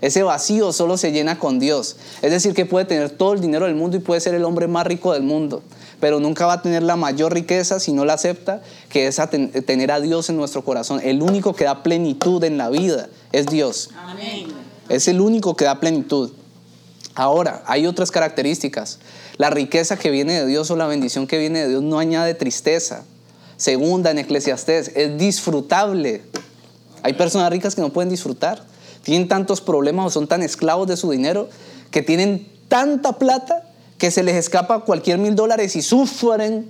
[0.00, 1.96] Ese vacío solo se llena con Dios.
[2.22, 4.66] Es decir, que puede tener todo el dinero del mundo y puede ser el hombre
[4.66, 5.62] más rico del mundo.
[6.00, 9.20] Pero nunca va a tener la mayor riqueza si no la acepta, que es
[9.64, 11.00] tener a Dios en nuestro corazón.
[11.02, 13.90] El único que da plenitud en la vida es Dios.
[14.88, 16.32] Es el único que da plenitud.
[17.14, 18.98] Ahora, hay otras características.
[19.38, 22.34] La riqueza que viene de Dios o la bendición que viene de Dios no añade
[22.34, 23.04] tristeza.
[23.56, 26.22] Segunda en Eclesiastés, es disfrutable.
[27.02, 28.62] Hay personas ricas que no pueden disfrutar.
[29.06, 31.48] Tienen tantos problemas o son tan esclavos de su dinero
[31.92, 33.62] que tienen tanta plata
[33.98, 36.68] que se les escapa cualquier mil dólares y sufren,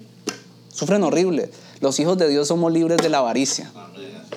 [0.71, 1.51] sufren horrible.
[1.81, 3.73] Los hijos de Dios somos libres de la avaricia.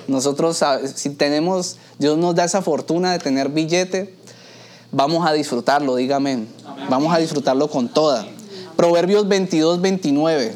[0.08, 0.64] Nosotros,
[0.95, 4.16] si tenemos, Dios nos da esa fortuna de tener billete,
[4.93, 6.45] vamos a disfrutarlo, dígame.
[6.89, 8.26] Vamos a disfrutarlo con toda.
[8.78, 10.56] Proverbios 22, 29.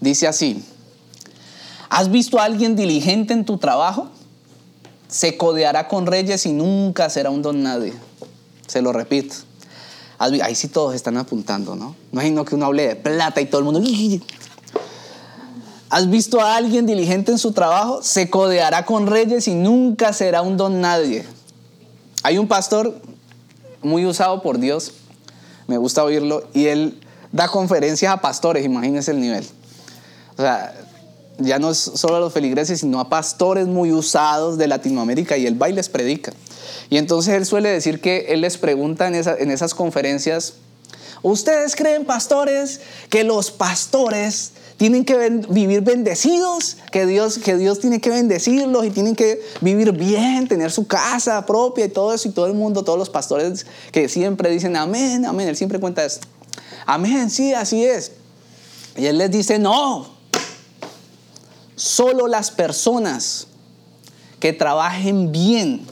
[0.00, 0.64] Dice así,
[1.88, 4.08] ¿has visto a alguien diligente en tu trabajo?
[5.12, 7.92] Se codeará con reyes y nunca será un don nadie.
[8.66, 9.34] Se lo repito.
[10.18, 11.94] Ahí sí todos están apuntando, ¿no?
[12.12, 13.82] Imagino que uno hable de plata y todo el mundo...
[15.90, 18.02] ¿Has visto a alguien diligente en su trabajo?
[18.02, 21.26] Se codeará con reyes y nunca será un don nadie.
[22.22, 22.98] Hay un pastor
[23.82, 24.92] muy usado por Dios,
[25.66, 26.98] me gusta oírlo, y él
[27.32, 29.46] da conferencias a pastores, imagínense el nivel.
[30.38, 30.74] O sea,
[31.42, 35.46] ya no es solo a los feligreses, sino a pastores muy usados de Latinoamérica y
[35.46, 36.32] él va y les predica.
[36.90, 40.54] Y entonces él suele decir que él les pregunta en, en esas conferencias,
[41.22, 48.00] ¿ustedes creen, pastores, que los pastores tienen que vivir bendecidos, que Dios, que Dios tiene
[48.00, 52.32] que bendecirlos y tienen que vivir bien, tener su casa propia y todo eso, y
[52.32, 56.26] todo el mundo, todos los pastores que siempre dicen amén, amén, él siempre cuenta esto.
[56.84, 58.12] Amén, sí, así es.
[58.96, 60.08] Y él les dice, no,
[61.82, 63.48] solo las personas
[64.38, 65.84] que trabajen bien,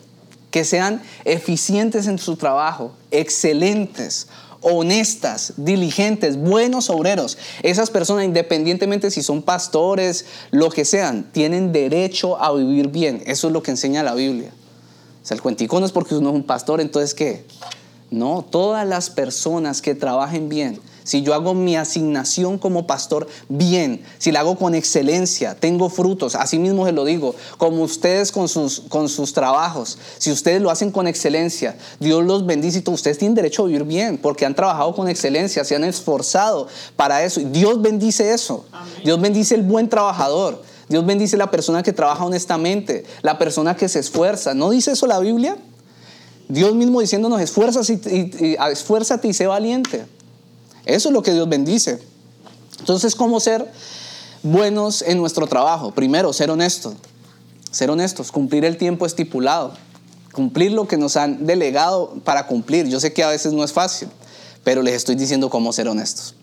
[0.53, 4.29] que sean eficientes en su trabajo, excelentes,
[4.61, 7.39] honestas, diligentes, buenos obreros.
[7.65, 13.23] Esas personas, independientemente si son pastores, lo que sean, tienen derecho a vivir bien.
[13.27, 14.53] Eso es lo que enseña la Biblia.
[15.23, 17.45] O sea, el cuentico no es porque uno es un pastor, entonces ¿qué?
[18.11, 24.03] No, todas las personas que trabajen bien si yo hago mi asignación como pastor bien,
[24.19, 28.49] si la hago con excelencia, tengo frutos, así mismo se lo digo, como ustedes con
[28.49, 33.19] sus, con sus trabajos, si ustedes lo hacen con excelencia, Dios los bendice y ustedes
[33.19, 37.41] tienen derecho a vivir bien porque han trabajado con excelencia, se han esforzado para eso.
[37.41, 38.65] Y Dios bendice eso.
[39.05, 40.63] Dios bendice el buen trabajador.
[40.89, 44.55] Dios bendice la persona que trabaja honestamente, la persona que se esfuerza.
[44.55, 45.57] ¿No dice eso la Biblia?
[46.49, 47.93] Dios mismo diciéndonos, esfuérzate
[48.41, 50.05] y, esfuérzate y sé valiente.
[50.85, 52.01] Eso es lo que Dios bendice.
[52.79, 53.71] Entonces, ¿cómo ser
[54.43, 55.93] buenos en nuestro trabajo?
[55.93, 56.95] Primero, ser honestos.
[57.71, 59.75] Ser honestos, cumplir el tiempo estipulado,
[60.33, 62.89] cumplir lo que nos han delegado para cumplir.
[62.89, 64.09] Yo sé que a veces no es fácil,
[64.65, 66.35] pero les estoy diciendo cómo ser honestos.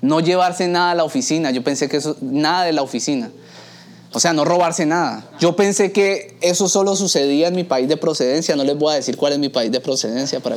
[0.00, 1.52] No llevarse nada a la oficina.
[1.52, 3.30] Yo pensé que eso, nada de la oficina.
[4.12, 5.24] O sea, no robarse nada.
[5.38, 8.56] Yo pensé que eso solo sucedía en mi país de procedencia.
[8.56, 10.40] No les voy a decir cuál es mi país de procedencia.
[10.40, 10.56] Para...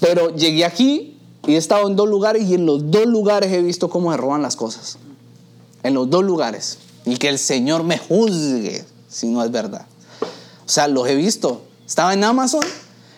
[0.00, 1.15] Pero llegué aquí
[1.46, 4.16] y he estado en dos lugares y en los dos lugares he visto cómo se
[4.16, 4.98] roban las cosas.
[5.82, 6.78] En los dos lugares.
[7.04, 9.86] Y que el Señor me juzgue si no es verdad.
[10.20, 11.62] O sea, los he visto.
[11.86, 12.64] Estaba en Amazon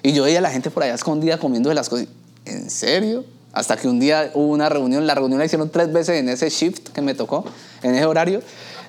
[0.02, 2.06] y yo veía a la gente por allá escondida comiendo de las cosas.
[2.44, 3.24] ¿En serio?
[3.52, 6.50] Hasta que un día hubo una reunión, la reunión la hicieron tres veces en ese
[6.50, 7.44] shift que me tocó,
[7.82, 8.42] en ese horario,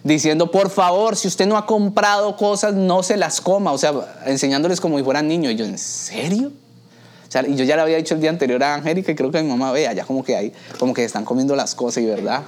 [0.04, 3.72] diciendo, por favor, si usted no ha comprado cosas, no se las coma.
[3.72, 3.94] O sea,
[4.26, 5.54] enseñándoles como si fueran niños.
[5.54, 6.52] Y yo, ¿en serio?
[7.48, 9.50] Y yo ya le había dicho el día anterior a Angélica y creo que mi
[9.50, 12.44] mamá vea, ya como que ahí, como que están comiendo las cosas y verdad.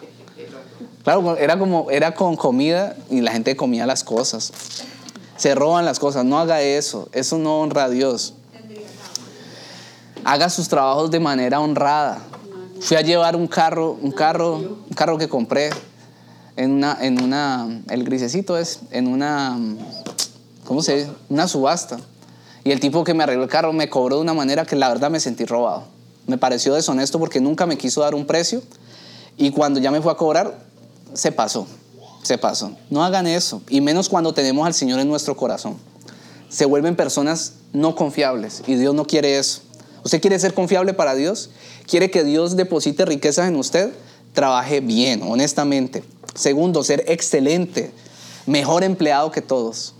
[1.04, 4.52] Claro, era como, era con comida y la gente comía las cosas.
[5.38, 6.26] Se roban las cosas.
[6.26, 7.10] No haga eso.
[7.14, 8.36] Eso no honra a Dios.
[10.24, 12.20] Haga sus trabajos de manera honrada.
[12.80, 15.72] Fui a llevar un carro, un carro, un carro que compré
[16.58, 19.58] en una, en una, el grisecito es, en una,
[20.66, 21.12] ¿cómo se dice?
[21.30, 21.98] Una subasta.
[22.64, 24.90] Y el tipo que me arregló el carro me cobró de una manera que la
[24.90, 25.86] verdad me sentí robado.
[26.28, 28.62] Me pareció deshonesto porque nunca me quiso dar un precio
[29.38, 30.60] y cuando ya me fue a cobrar,
[31.14, 31.68] se pasó,
[32.22, 32.74] se pasó.
[32.90, 35.78] No hagan eso, y menos cuando tenemos al Señor en nuestro corazón.
[36.50, 39.62] Se vuelven personas no confiables y Dios no quiere eso.
[40.04, 41.50] ¿Usted quiere ser confiable para Dios?
[41.88, 43.92] ¿Quiere que Dios deposite riquezas en usted?
[44.34, 46.04] Trabaje bien, honestamente.
[46.36, 47.92] Segundo, ser excelente,
[48.46, 49.94] mejor empleado que todos.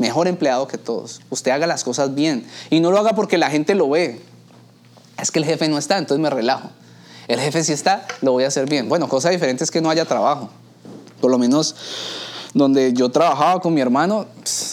[0.00, 1.20] Mejor empleado que todos.
[1.28, 2.46] Usted haga las cosas bien.
[2.70, 4.18] Y no lo haga porque la gente lo ve.
[5.20, 6.70] Es que el jefe no está, entonces me relajo.
[7.28, 8.88] El jefe si está, lo voy a hacer bien.
[8.88, 10.48] Bueno, cosa diferente es que no haya trabajo.
[11.20, 11.76] Por lo menos
[12.54, 14.24] donde yo trabajaba con mi hermano,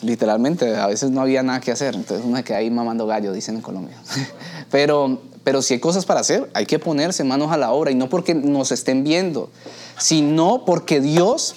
[0.02, 1.96] literalmente a veces no había nada que hacer.
[1.96, 3.98] Entonces uno que ahí mamando gallo, dicen en Colombia.
[4.72, 7.92] Pero, pero si hay cosas para hacer, hay que ponerse manos a la obra.
[7.92, 9.50] Y no porque nos estén viendo,
[9.98, 11.56] sino porque Dios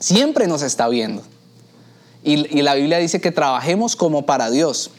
[0.00, 1.22] siempre nos está viendo.
[2.22, 4.90] Y, la Biblia dice que trabajemos como para Dios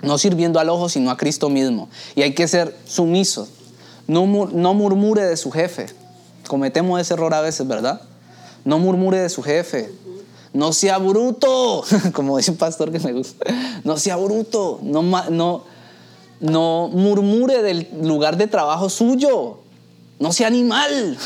[0.00, 1.88] no sirviendo al ojo, sino a Cristo mismo.
[2.14, 3.48] Y hay que ser sumisos.
[4.06, 5.86] No, no murmure de su jefe.
[6.46, 8.00] Cometemos ese error a veces, ¿verdad?
[8.64, 9.92] No murmure de su jefe.
[10.52, 13.44] No sea bruto, como dice un pastor que me gusta.
[13.82, 14.78] No sea bruto.
[14.82, 15.64] No, no,
[16.40, 19.58] no murmure del lugar de trabajo suyo.
[20.20, 21.18] No sea animal.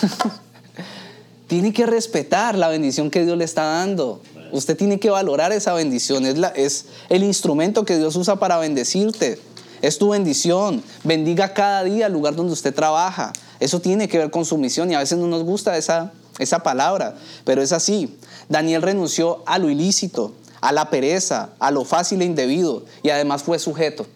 [1.47, 4.23] tiene que respetar la bendición que Dios le está dando.
[4.53, 6.27] Usted tiene que valorar esa bendición.
[6.27, 9.41] Es, es el instrumento que Dios usa para bendecirte.
[9.81, 10.83] Es tu bendición.
[11.03, 13.33] Bendiga cada día el lugar donde usted trabaja.
[13.61, 16.63] Eso tiene que ver con su misión y a veces no nos gusta esa, esa
[16.63, 18.19] palabra, pero es así.
[18.49, 23.43] Daniel renunció a lo ilícito, a la pereza, a lo fácil e indebido y además
[23.43, 24.07] fue sujeto.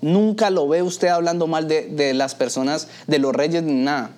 [0.00, 4.10] Nunca lo ve usted hablando mal de, de las personas, de los reyes ni nada.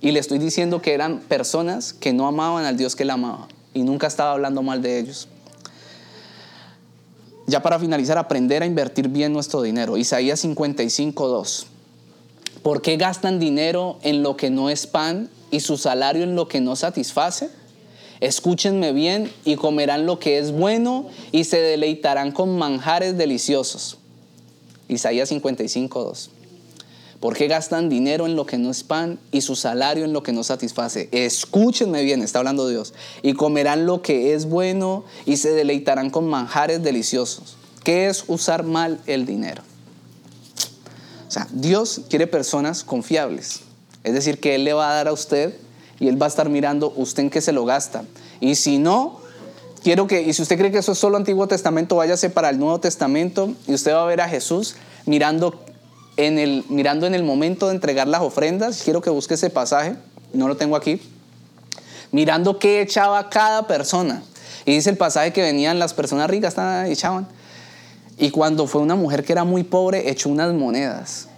[0.00, 3.48] Y le estoy diciendo que eran personas que no amaban al Dios que la amaba
[3.74, 5.28] y nunca estaba hablando mal de ellos.
[7.46, 9.98] Ya para finalizar, aprender a invertir bien nuestro dinero.
[9.98, 11.66] Isaías 55, 2.
[12.62, 16.48] ¿Por qué gastan dinero en lo que no es pan y su salario en lo
[16.48, 17.50] que no satisface?
[18.20, 23.98] Escúchenme bien y comerán lo que es bueno y se deleitarán con manjares deliciosos.
[24.88, 26.30] Isaías 55, 2.
[27.24, 30.22] ¿Por qué gastan dinero en lo que no es pan y su salario en lo
[30.22, 31.08] que no satisface?
[31.10, 32.92] Escúchenme bien, está hablando Dios.
[33.22, 37.56] Y comerán lo que es bueno y se deleitarán con manjares deliciosos.
[37.82, 39.62] ¿Qué es usar mal el dinero?
[41.26, 43.60] O sea, Dios quiere personas confiables.
[44.02, 45.56] Es decir, que Él le va a dar a usted
[45.98, 48.04] y Él va a estar mirando usted en qué se lo gasta.
[48.38, 49.20] Y si no,
[49.82, 52.58] quiero que, y si usted cree que eso es solo Antiguo Testamento, váyase para el
[52.58, 55.64] Nuevo Testamento y usted va a ver a Jesús mirando
[56.16, 59.96] en el, mirando en el momento de entregar las ofrendas, quiero que busque ese pasaje,
[60.32, 61.00] no lo tengo aquí,
[62.12, 64.22] mirando qué echaba cada persona.
[64.64, 66.56] Y dice el pasaje que venían las personas ricas,
[66.86, 67.26] echaban.
[68.16, 71.28] Y cuando fue una mujer que era muy pobre, echó unas monedas.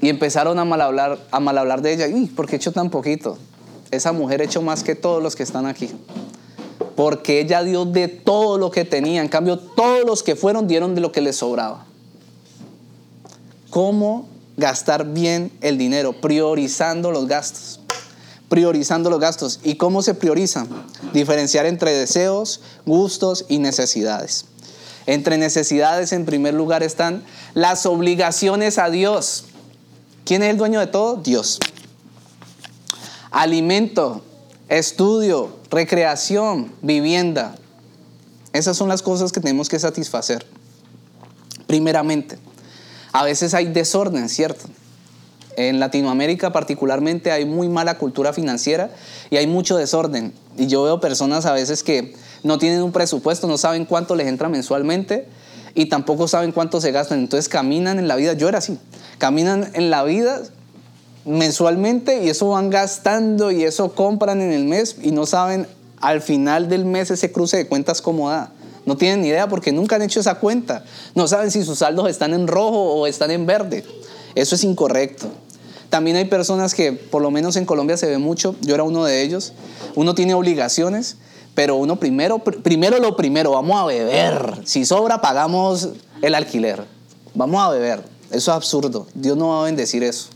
[0.00, 2.06] Y empezaron a mal hablar, a mal hablar de ella.
[2.06, 3.36] ¿Y por qué echó tan poquito?
[3.90, 5.90] Esa mujer echó más que todos los que están aquí.
[6.94, 9.22] Porque ella dio de todo lo que tenía.
[9.22, 11.87] En cambio, todos los que fueron dieron de lo que les sobraba
[13.70, 17.80] cómo gastar bien el dinero, priorizando los gastos.
[18.48, 19.60] Priorizando los gastos.
[19.62, 20.66] ¿Y cómo se prioriza?
[21.12, 24.46] Diferenciar entre deseos, gustos y necesidades.
[25.06, 29.44] Entre necesidades, en primer lugar, están las obligaciones a Dios.
[30.24, 31.16] ¿Quién es el dueño de todo?
[31.16, 31.58] Dios.
[33.30, 34.22] Alimento,
[34.68, 37.54] estudio, recreación, vivienda.
[38.52, 40.46] Esas son las cosas que tenemos que satisfacer.
[41.66, 42.38] Primeramente.
[43.12, 44.66] A veces hay desorden, ¿cierto?
[45.56, 48.90] En Latinoamérica particularmente hay muy mala cultura financiera
[49.30, 50.32] y hay mucho desorden.
[50.56, 54.28] Y yo veo personas a veces que no tienen un presupuesto, no saben cuánto les
[54.28, 55.26] entra mensualmente
[55.74, 57.18] y tampoco saben cuánto se gastan.
[57.18, 58.78] Entonces caminan en la vida, yo era así,
[59.18, 60.42] caminan en la vida
[61.24, 65.66] mensualmente y eso van gastando y eso compran en el mes y no saben
[66.00, 68.52] al final del mes ese cruce de cuentas cómo da.
[68.88, 70.82] No tienen ni idea porque nunca han hecho esa cuenta.
[71.14, 73.84] No saben si sus saldos están en rojo o están en verde.
[74.34, 75.28] Eso es incorrecto.
[75.90, 79.04] También hay personas que, por lo menos en Colombia se ve mucho, yo era uno
[79.04, 79.52] de ellos,
[79.94, 81.18] uno tiene obligaciones,
[81.54, 84.62] pero uno primero, primero lo primero, vamos a beber.
[84.64, 85.90] Si sobra, pagamos
[86.22, 86.82] el alquiler.
[87.34, 88.02] Vamos a beber.
[88.30, 89.06] Eso es absurdo.
[89.12, 90.28] Dios no va a bendecir eso.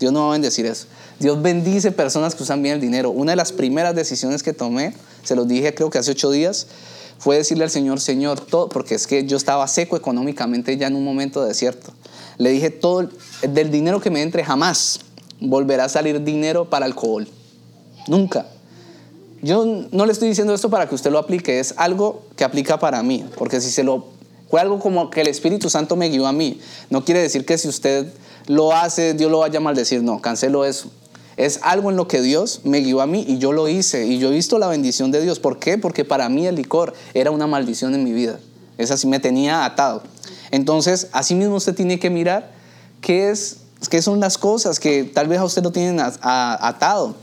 [0.00, 0.86] Dios no va a bendecir eso.
[1.18, 3.10] Dios bendice personas que usan bien el dinero.
[3.10, 4.94] Una de las primeras decisiones que tomé,
[5.24, 6.68] se los dije creo que hace ocho días,
[7.18, 10.96] fue decirle al Señor, Señor, todo, porque es que yo estaba seco económicamente ya en
[10.96, 11.92] un momento de desierto.
[12.38, 13.08] Le dije, todo,
[13.42, 15.00] del dinero que me entre jamás
[15.40, 17.26] volverá a salir dinero para alcohol.
[18.06, 18.46] Nunca.
[19.42, 22.78] Yo no le estoy diciendo esto para que usted lo aplique, es algo que aplica
[22.78, 24.18] para mí, porque si se lo
[24.50, 26.58] fue algo como que el Espíritu Santo me guió a mí.
[26.88, 28.06] No quiere decir que si usted
[28.46, 30.02] lo hace, Dios lo vaya a maldecir.
[30.02, 30.90] No, cancelo eso.
[31.38, 34.06] Es algo en lo que Dios me guió a mí y yo lo hice.
[34.06, 35.38] Y yo he visto la bendición de Dios.
[35.38, 35.78] ¿Por qué?
[35.78, 38.40] Porque para mí el licor era una maldición en mi vida.
[38.76, 40.02] Esa sí me tenía atado.
[40.50, 42.50] Entonces, así mismo usted tiene que mirar
[43.00, 43.58] qué, es,
[43.88, 47.14] qué son las cosas que tal vez a usted lo tienen atado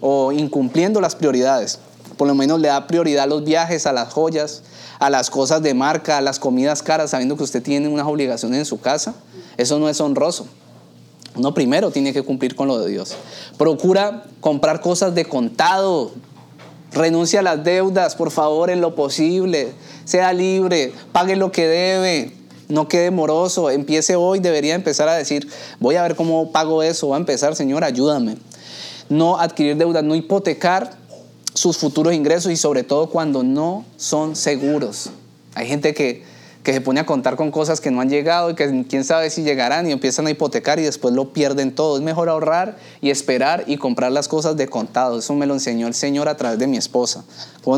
[0.00, 1.78] o incumpliendo las prioridades.
[2.16, 4.62] Por lo menos le da prioridad a los viajes, a las joyas,
[4.98, 8.60] a las cosas de marca, a las comidas caras, sabiendo que usted tiene unas obligaciones
[8.60, 9.14] en su casa.
[9.58, 10.46] Eso no es honroso.
[11.38, 13.14] Uno primero tiene que cumplir con lo de Dios.
[13.56, 16.10] Procura comprar cosas de contado.
[16.92, 19.72] Renuncia a las deudas, por favor, en lo posible.
[20.04, 22.32] Sea libre, pague lo que debe.
[22.68, 23.70] No quede moroso.
[23.70, 27.08] Empiece hoy, debería empezar a decir, voy a ver cómo pago eso.
[27.08, 28.36] Va a empezar, Señor, ayúdame.
[29.08, 30.98] No adquirir deudas, no hipotecar
[31.54, 35.10] sus futuros ingresos y sobre todo cuando no son seguros.
[35.54, 36.24] Hay gente que,
[36.62, 39.30] que se pone a contar con cosas que no han llegado y que quién sabe
[39.30, 41.96] si llegarán y empiezan a hipotecar y después lo pierden todo.
[41.96, 45.18] Es mejor ahorrar y esperar y comprar las cosas de contado.
[45.18, 47.24] Eso me lo enseñó el Señor a través de mi esposa.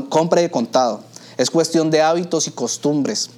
[0.09, 1.03] Compre de contado.
[1.37, 3.31] Es cuestión de hábitos y costumbres.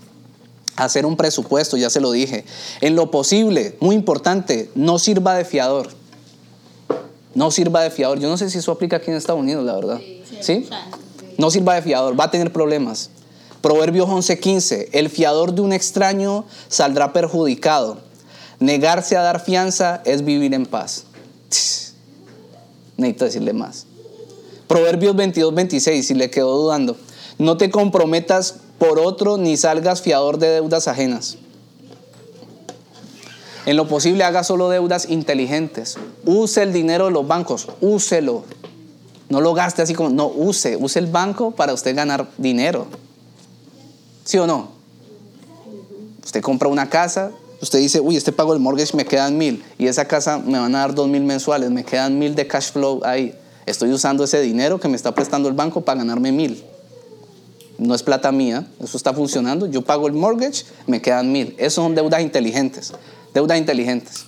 [0.76, 2.44] Hacer un presupuesto, ya se lo dije.
[2.80, 5.90] En lo posible, muy importante, no sirva de fiador.
[7.34, 8.18] No sirva de fiador.
[8.18, 10.00] Yo no sé si eso aplica aquí en Estados Unidos, la verdad.
[10.40, 10.68] ¿Sí?
[11.38, 13.10] No sirva de fiador, va a tener problemas.
[13.62, 17.98] Proverbios 11:15, el fiador de un extraño saldrá perjudicado.
[18.58, 21.04] Negarse a dar fianza es vivir en paz.
[22.96, 23.86] Necesito decirle más.
[24.66, 26.96] Proverbios 22:26, si le quedó dudando,
[27.38, 31.38] no te comprometas por otro ni salgas fiador de deudas ajenas.
[33.64, 35.96] En lo posible haga solo deudas inteligentes.
[36.24, 38.42] Use el dinero de los bancos, úselo.
[39.28, 42.88] No lo gaste así como, no, use, use el banco para usted ganar dinero.
[44.24, 44.68] ¿Sí o no?
[46.24, 49.86] Usted compra una casa, usted dice, uy, este pago el mortgage me quedan mil y
[49.86, 53.00] esa casa me van a dar dos mil mensuales, me quedan mil de cash flow
[53.04, 53.34] ahí.
[53.66, 56.64] Estoy usando ese dinero que me está prestando el banco para ganarme mil.
[57.78, 59.66] No es plata mía, eso está funcionando.
[59.66, 61.54] Yo pago el mortgage, me quedan mil.
[61.58, 62.92] Eso son deudas inteligentes,
[63.34, 64.24] deudas inteligentes.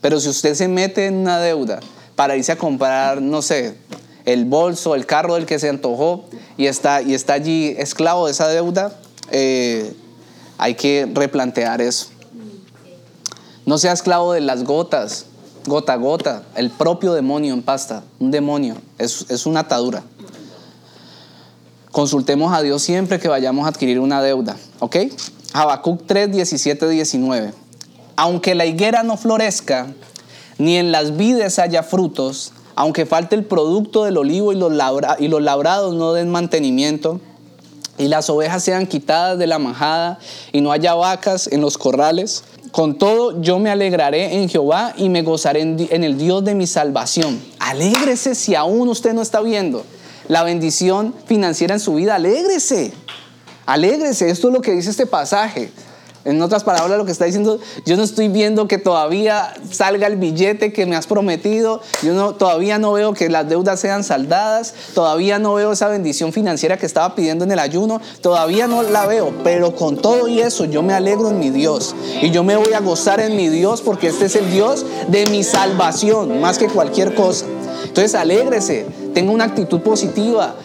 [0.00, 1.80] Pero si usted se mete en una deuda
[2.14, 3.76] para irse a comprar, no sé,
[4.24, 6.24] el bolso, el carro del que se antojó
[6.56, 8.98] y está, y está allí esclavo de esa deuda,
[9.30, 9.94] eh,
[10.58, 12.08] hay que replantear eso.
[13.64, 15.26] No sea esclavo de las gotas,
[15.66, 20.02] gota a gota, el propio demonio en pasta, un demonio, es, es una atadura.
[21.90, 24.96] Consultemos a Dios siempre que vayamos a adquirir una deuda, ¿ok?
[25.52, 27.54] Habacuc 3, 17, 19.
[28.16, 29.88] Aunque la higuera no florezca,
[30.58, 34.72] ni en las vides haya frutos, aunque falte el producto del olivo y los,
[35.18, 37.20] y los labrados no den mantenimiento,
[37.98, 40.18] y las ovejas sean quitadas de la majada
[40.52, 45.08] y no haya vacas en los corrales, con todo yo me alegraré en Jehová y
[45.08, 47.40] me gozaré en el Dios de mi salvación.
[47.58, 49.84] Alégrese si aún usted no está viendo
[50.28, 52.92] la bendición financiera en su vida, alégrese.
[53.64, 55.70] Alégrese, esto es lo que dice este pasaje.
[56.26, 60.16] En otras palabras, lo que está diciendo, yo no estoy viendo que todavía salga el
[60.16, 64.74] billete que me has prometido, yo no, todavía no veo que las deudas sean saldadas,
[64.92, 69.06] todavía no veo esa bendición financiera que estaba pidiendo en el ayuno, todavía no la
[69.06, 71.94] veo, pero con todo y eso yo me alegro en mi Dios.
[72.20, 75.26] Y yo me voy a gozar en mi Dios porque este es el Dios de
[75.26, 77.46] mi salvación, más que cualquier cosa.
[77.84, 80.56] Entonces alégrese, tenga una actitud positiva,